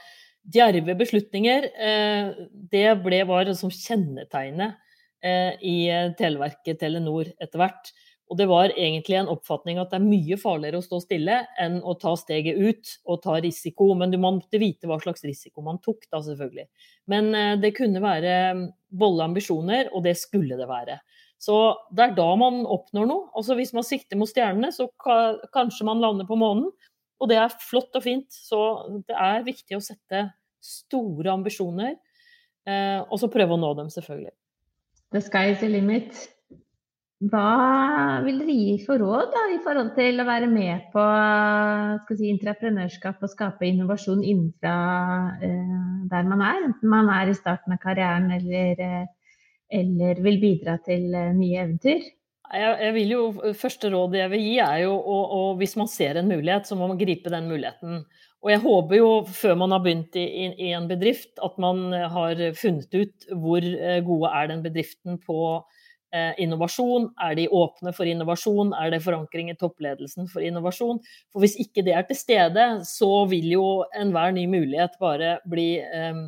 djerve 0.43 0.97
beslutninger, 0.99 1.69
eh, 1.77 2.33
det 2.73 2.87
ble, 3.05 3.23
var 3.29 3.53
som 3.59 3.71
kjennetegnet 3.73 4.79
eh, 5.23 5.53
i 5.61 5.77
Televerket 6.19 6.81
Telenor 6.81 7.31
etter 7.39 7.63
hvert. 7.63 7.93
Og 8.33 8.39
det 8.41 8.47
var 8.49 8.73
egentlig 8.81 9.19
en 9.21 9.29
oppfatning 9.29 9.77
at 9.77 9.91
det 9.93 9.99
er 9.99 10.07
mye 10.07 10.39
farligere 10.41 10.79
å 10.81 10.85
stå 10.85 11.03
stille 11.05 11.35
enn 11.61 11.83
å 11.85 11.93
ta 12.01 12.15
steget 12.17 12.57
ut 12.57 12.93
og 13.05 13.21
ta 13.27 13.35
risiko. 13.45 13.91
Men 13.93 14.15
man 14.17 14.39
måtte 14.39 14.61
vite 14.63 14.89
hva 14.89 14.97
slags 15.03 15.27
risiko 15.29 15.65
man 15.67 15.83
tok, 15.85 16.07
da 16.09 16.23
selvfølgelig. 16.25 16.65
Men 17.13 17.29
eh, 17.37 17.57
det 17.61 17.75
kunne 17.77 18.01
være 18.03 18.37
volle 18.99 19.29
ambisjoner, 19.29 19.93
og 19.93 20.07
det 20.09 20.17
skulle 20.21 20.57
det 20.57 20.71
være. 20.71 20.97
Så 21.43 21.57
det 21.91 22.05
er 22.05 22.15
da 22.15 22.29
man 22.39 22.63
oppnår 22.71 23.09
noe. 23.11 23.27
Altså 23.35 23.57
Hvis 23.59 23.73
man 23.75 23.87
sikter 23.87 24.19
mot 24.21 24.31
stjernene, 24.31 24.71
så 24.75 24.87
kanskje 25.55 25.87
man 25.89 26.03
lander 26.03 26.29
på 26.29 26.39
månen. 26.39 26.69
Og 27.23 27.31
det 27.31 27.39
er 27.39 27.57
flott 27.63 27.95
og 27.99 28.05
fint. 28.05 28.31
Så 28.31 28.61
det 29.09 29.17
er 29.19 29.47
viktig 29.47 29.79
å 29.79 29.83
sette 29.83 30.29
store 30.63 31.33
ambisjoner, 31.33 31.97
eh, 32.69 33.01
og 33.03 33.19
så 33.19 33.31
prøve 33.31 33.57
å 33.57 33.59
nå 33.59 33.73
dem, 33.75 33.91
selvfølgelig. 33.91 34.31
The 35.13 35.21
sky 35.21 35.51
is 35.51 35.59
the 35.61 35.71
limit. 35.71 36.15
Hva 37.23 38.23
vil 38.25 38.41
dere 38.41 38.55
gi 38.55 38.77
for 38.83 38.99
råd 38.99 39.29
da, 39.31 39.43
i 39.55 39.59
forhold 39.63 39.93
til 39.95 40.19
å 40.19 40.27
være 40.27 40.49
med 40.51 40.89
på 40.95 41.03
si, 42.17 42.31
intraprenørskap 42.33 43.23
og 43.23 43.31
skape 43.31 43.69
innovasjon 43.69 44.25
innenfra 44.27 44.77
eh, 45.43 45.83
der 46.11 46.31
man 46.31 46.43
er, 46.43 46.65
enten 46.71 46.91
man 46.91 47.11
er 47.15 47.31
i 47.31 47.37
starten 47.39 47.77
av 47.77 47.83
karrieren 47.83 48.31
eller, 48.39 48.83
eh, 48.87 49.05
eller 49.73 50.21
vil 50.25 50.41
bidra 50.43 50.79
til 50.85 51.09
eh, 51.15 51.31
nye 51.37 51.63
eventyr? 51.65 52.11
Jeg, 52.53 52.73
jeg, 52.85 52.93
vil 52.99 53.15
jo, 53.15 53.23
Første 53.57 53.89
råd 53.95 54.19
jeg 54.19 54.33
vil 54.35 54.43
gi, 54.45 54.57
er 54.61 54.83
jo 54.85 54.97
å, 54.99 55.45
hvis 55.61 55.73
man 55.81 55.89
ser 55.89 56.21
en 56.21 56.29
mulighet, 56.29 56.69
så 56.69 56.77
må 56.77 56.91
man 56.91 57.01
gripe 57.01 57.33
den 57.33 57.49
muligheten. 57.49 58.03
Og 58.43 58.51
jeg 58.53 58.61
håper 58.65 58.99
jo, 58.99 59.11
før 59.33 59.57
man 59.63 59.73
har 59.73 59.81
begynt 59.85 60.19
i, 60.21 60.27
i, 60.27 60.49
i 60.69 60.73
en 60.77 60.91
bedrift, 60.91 61.33
at 61.41 61.57
man 61.63 61.95
har 61.95 62.43
funnet 62.59 62.93
ut 62.93 63.31
hvor 63.33 63.65
eh, 63.65 64.03
gode 64.05 64.35
er 64.37 64.53
den 64.53 64.67
bedriften 64.67 65.17
på 65.25 65.39
Eh, 66.13 66.35
innovasjon? 66.45 67.07
Er 67.25 67.33
de 67.39 67.47
åpne 67.49 67.93
for 67.97 68.05
innovasjon? 68.05 68.75
Er 68.77 68.91
det 68.93 69.01
forankring 69.01 69.49
i 69.49 69.57
toppledelsen 69.57 70.27
for 70.29 70.45
innovasjon? 70.45 70.99
For 71.33 71.41
hvis 71.41 71.57
ikke 71.63 71.85
det 71.87 71.95
er 71.97 72.05
til 72.05 72.19
stede, 72.19 72.67
så 72.85 73.25
vil 73.31 73.49
jo 73.55 73.65
enhver 73.97 74.35
ny 74.37 74.45
mulighet 74.53 74.99
bare 75.01 75.39
bli 75.49 75.71
eh, 75.81 76.21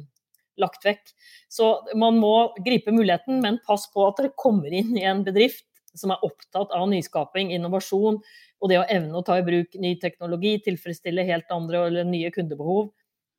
lagt 0.60 0.84
vekk. 0.86 1.12
Så 1.50 1.70
man 1.98 2.18
må 2.22 2.54
gripe 2.64 2.94
muligheten, 2.94 3.40
men 3.44 3.60
pass 3.66 3.86
på 3.92 4.08
at 4.08 4.20
dere 4.20 4.34
kommer 4.38 4.72
inn 4.72 4.96
i 4.98 5.06
en 5.08 5.24
bedrift 5.26 5.66
som 5.94 6.10
er 6.10 6.24
opptatt 6.26 6.72
av 6.74 6.88
nyskaping, 6.90 7.52
innovasjon 7.54 8.18
og 8.18 8.70
det 8.70 8.80
å 8.80 8.88
evne 8.90 9.18
å 9.18 9.22
ta 9.26 9.36
i 9.38 9.46
bruk 9.46 9.76
ny 9.78 9.94
teknologi, 10.02 10.56
tilfredsstille 10.64 11.26
helt 11.28 11.50
andre 11.54 11.84
eller 11.86 12.08
nye 12.08 12.32
kundebehov 12.34 12.90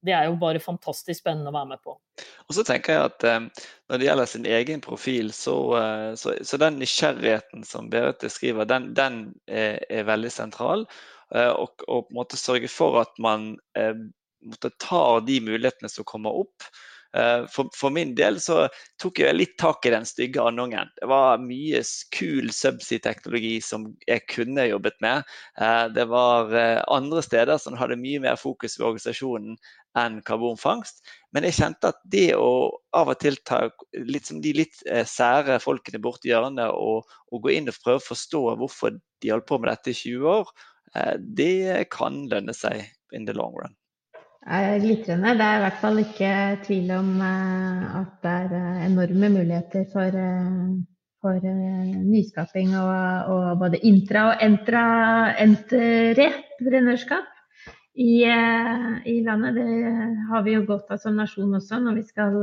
det 0.05 0.13
er 0.13 0.27
jo 0.29 0.37
bare 0.39 0.61
fantastisk 0.61 1.21
spennende 1.21 1.51
å 1.51 1.55
være 1.55 1.71
med 1.73 1.81
på. 1.85 1.95
Og 2.45 2.57
så 2.57 2.65
tenker 2.67 2.95
jeg 2.95 3.09
at 3.09 3.25
eh, 3.27 3.67
Når 3.89 4.01
det 4.01 4.07
gjelder 4.07 4.29
sin 4.29 4.47
egen 4.49 4.83
profil, 4.83 5.31
så, 5.35 5.55
eh, 5.79 6.11
så, 6.19 6.35
så 6.45 6.59
den 6.61 6.79
nysgjerrigheten 6.81 7.65
som 7.67 7.89
Berit 7.93 8.25
skriver, 8.31 8.69
den, 8.69 8.91
den 8.97 9.19
er, 9.47 9.79
er, 9.89 10.07
veldig 10.07 10.31
sentral. 10.33 10.85
Eh, 11.33 11.51
og, 11.51 11.85
og, 11.87 12.07
på 12.07 12.13
en 12.13 12.19
måte 12.19 12.41
sørge 12.41 12.69
for 12.71 12.99
at 13.01 13.13
man 13.21 13.55
eh, 13.77 13.95
tar 14.81 15.25
de 15.25 15.39
mulighetene 15.45 15.91
som 15.91 16.07
kommer 16.07 16.37
opp. 16.45 16.69
Eh, 17.15 17.45
for, 17.47 17.69
for, 17.75 17.89
min 17.89 18.11
del 18.15 18.39
så 18.43 18.65
tok 19.01 19.21
jeg 19.23 19.35
litt 19.37 19.55
tak 19.61 19.85
i 19.87 19.93
den 19.93 20.07
stygge 20.07 20.43
andungen. 20.43 20.89
Det 20.99 21.07
var 21.07 21.39
mye 21.39 21.79
kul 22.15 22.51
subsea-teknologi 22.51 23.55
som 23.63 23.87
jeg 24.07 24.25
kunne 24.31 24.67
jobbet 24.67 24.99
med. 25.05 25.23
Eh, 25.61 25.85
det 25.95 26.07
var 26.11 26.51
eh, 26.51 26.81
andre 26.91 27.23
steder 27.23 27.61
som 27.61 27.77
hadde 27.79 27.99
mye 28.01 28.19
mer 28.25 28.39
fokus 28.39 28.75
ved 28.79 28.89
organisasjonen 28.89 29.55
enn 29.95 30.19
karbonfangst. 30.27 31.05
Men 31.31 31.47
jeg 31.47 31.55
kjente 31.61 31.93
at 31.93 32.03
det 32.11 32.33
å 32.35 32.49
av 32.99 33.13
og 33.13 33.21
til 33.23 33.39
ta 33.47 33.61
litt 34.03 34.27
som 34.27 34.41
de 34.43 34.51
litt 34.57 34.83
sære 35.07 35.61
folkene 35.63 36.01
borti 36.03 36.33
hjørnet 36.33 36.67
og, 36.75 37.07
og, 37.31 37.39
gå 37.45 37.55
inn 37.55 37.71
og 37.71 37.79
prøve 37.79 38.03
å 38.03 38.07
forstå 38.09 38.43
hvorfor 38.59 38.99
de 39.23 39.31
holdt 39.31 39.47
på 39.47 39.61
med 39.61 39.71
dette 39.71 39.95
i 39.95 39.99
20 40.01 40.27
år, 40.33 40.51
det 41.39 41.87
kan 41.95 42.25
lønne 42.31 42.55
seg 42.55 42.83
in 43.15 43.27
the 43.27 43.35
long 43.35 43.55
run 43.55 43.75
glitrende. 44.45 45.33
Det 45.33 45.41
er 45.41 45.57
i 45.57 45.61
hvert 45.63 45.79
fall 45.81 45.99
ikke 45.99 46.59
tvil 46.65 46.91
om 46.93 47.07
uh, 47.17 48.01
at 48.01 48.11
det 48.21 48.31
er 48.31 48.49
uh, 48.53 48.85
enorme 48.85 49.29
muligheter 49.33 49.85
for, 49.93 50.11
for 51.21 51.39
nyskaping 52.05 52.77
og, 52.77 53.25
og, 53.33 53.59
både 53.59 53.77
intra- 53.83 54.27
og 54.29 54.35
entreprenørskap 55.39 57.23
i, 57.95 58.23
i, 59.05 59.23
landet. 59.25 59.55
Det 59.55 59.67
har 60.29 60.43
vi 60.43 60.53
jo 60.53 60.65
godt 60.67 60.91
av 60.91 60.97
som 61.01 61.15
nasjon 61.15 61.55
også 61.55 61.79
når 61.79 61.93
vi 61.95 62.03
skal 62.03 62.33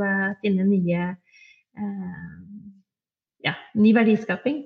finne 0.42 0.64
nye 0.66 1.14
ja, 3.44 3.54
ny 3.74 3.94
verdiskaping. 3.94 4.64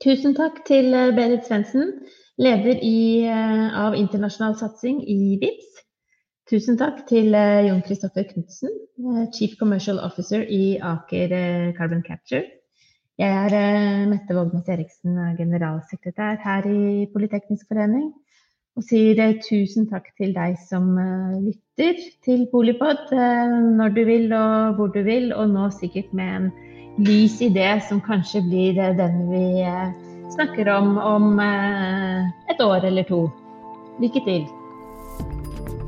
Tusen 0.00 0.34
takk 0.34 0.64
til 0.66 0.92
Berit 1.16 1.44
Svendsen, 1.46 1.92
leder 2.40 2.76
i, 2.82 3.28
av 3.28 3.94
internasjonal 3.96 4.56
satsing 4.60 5.02
i 5.04 5.38
VIPS. 5.40 5.89
Tusen 6.50 6.74
takk 6.74 7.04
til 7.06 7.30
eh, 7.38 7.68
Jon 7.68 7.82
Kristoffer 7.86 8.24
Knutsen, 8.26 8.72
eh, 8.98 9.26
Chief 9.30 9.52
Commercial 9.58 10.00
Officer 10.02 10.42
i 10.50 10.80
Aker 10.82 11.30
eh, 11.36 11.68
Carbon 11.76 12.02
Capture. 12.02 12.42
Jeg 13.20 13.52
er 13.52 14.08
Mette 14.10 14.34
Vågnes 14.34 14.66
Eriksen, 14.72 15.14
generalsekretær 15.38 16.40
her 16.42 16.66
i 16.66 17.06
Politeknisk 17.12 17.68
forening. 17.68 18.08
Og 18.78 18.86
sier 18.86 19.20
tusen 19.44 19.86
takk 19.90 20.08
til 20.18 20.32
deg 20.34 20.56
som 20.64 20.94
lytter 21.44 22.00
til 22.24 22.46
Polipod 22.50 23.12
når 23.12 23.92
du 23.92 24.00
vil 24.08 24.32
og 24.32 24.78
hvor 24.78 24.94
du 24.94 25.02
vil, 25.04 25.34
og 25.36 25.52
nå 25.52 25.66
sikkert 25.76 26.14
med 26.16 26.30
en 26.38 26.48
lys 27.04 27.42
idé 27.44 27.74
som 27.90 28.00
kanskje 28.00 28.40
blir 28.46 28.80
den 28.96 29.20
vi 29.28 29.44
snakker 30.32 30.70
om 30.78 30.96
om 30.96 31.44
et 31.44 32.64
år 32.64 32.88
eller 32.88 33.04
to. 33.10 33.26
Lykke 34.00 34.24
til. 34.24 34.48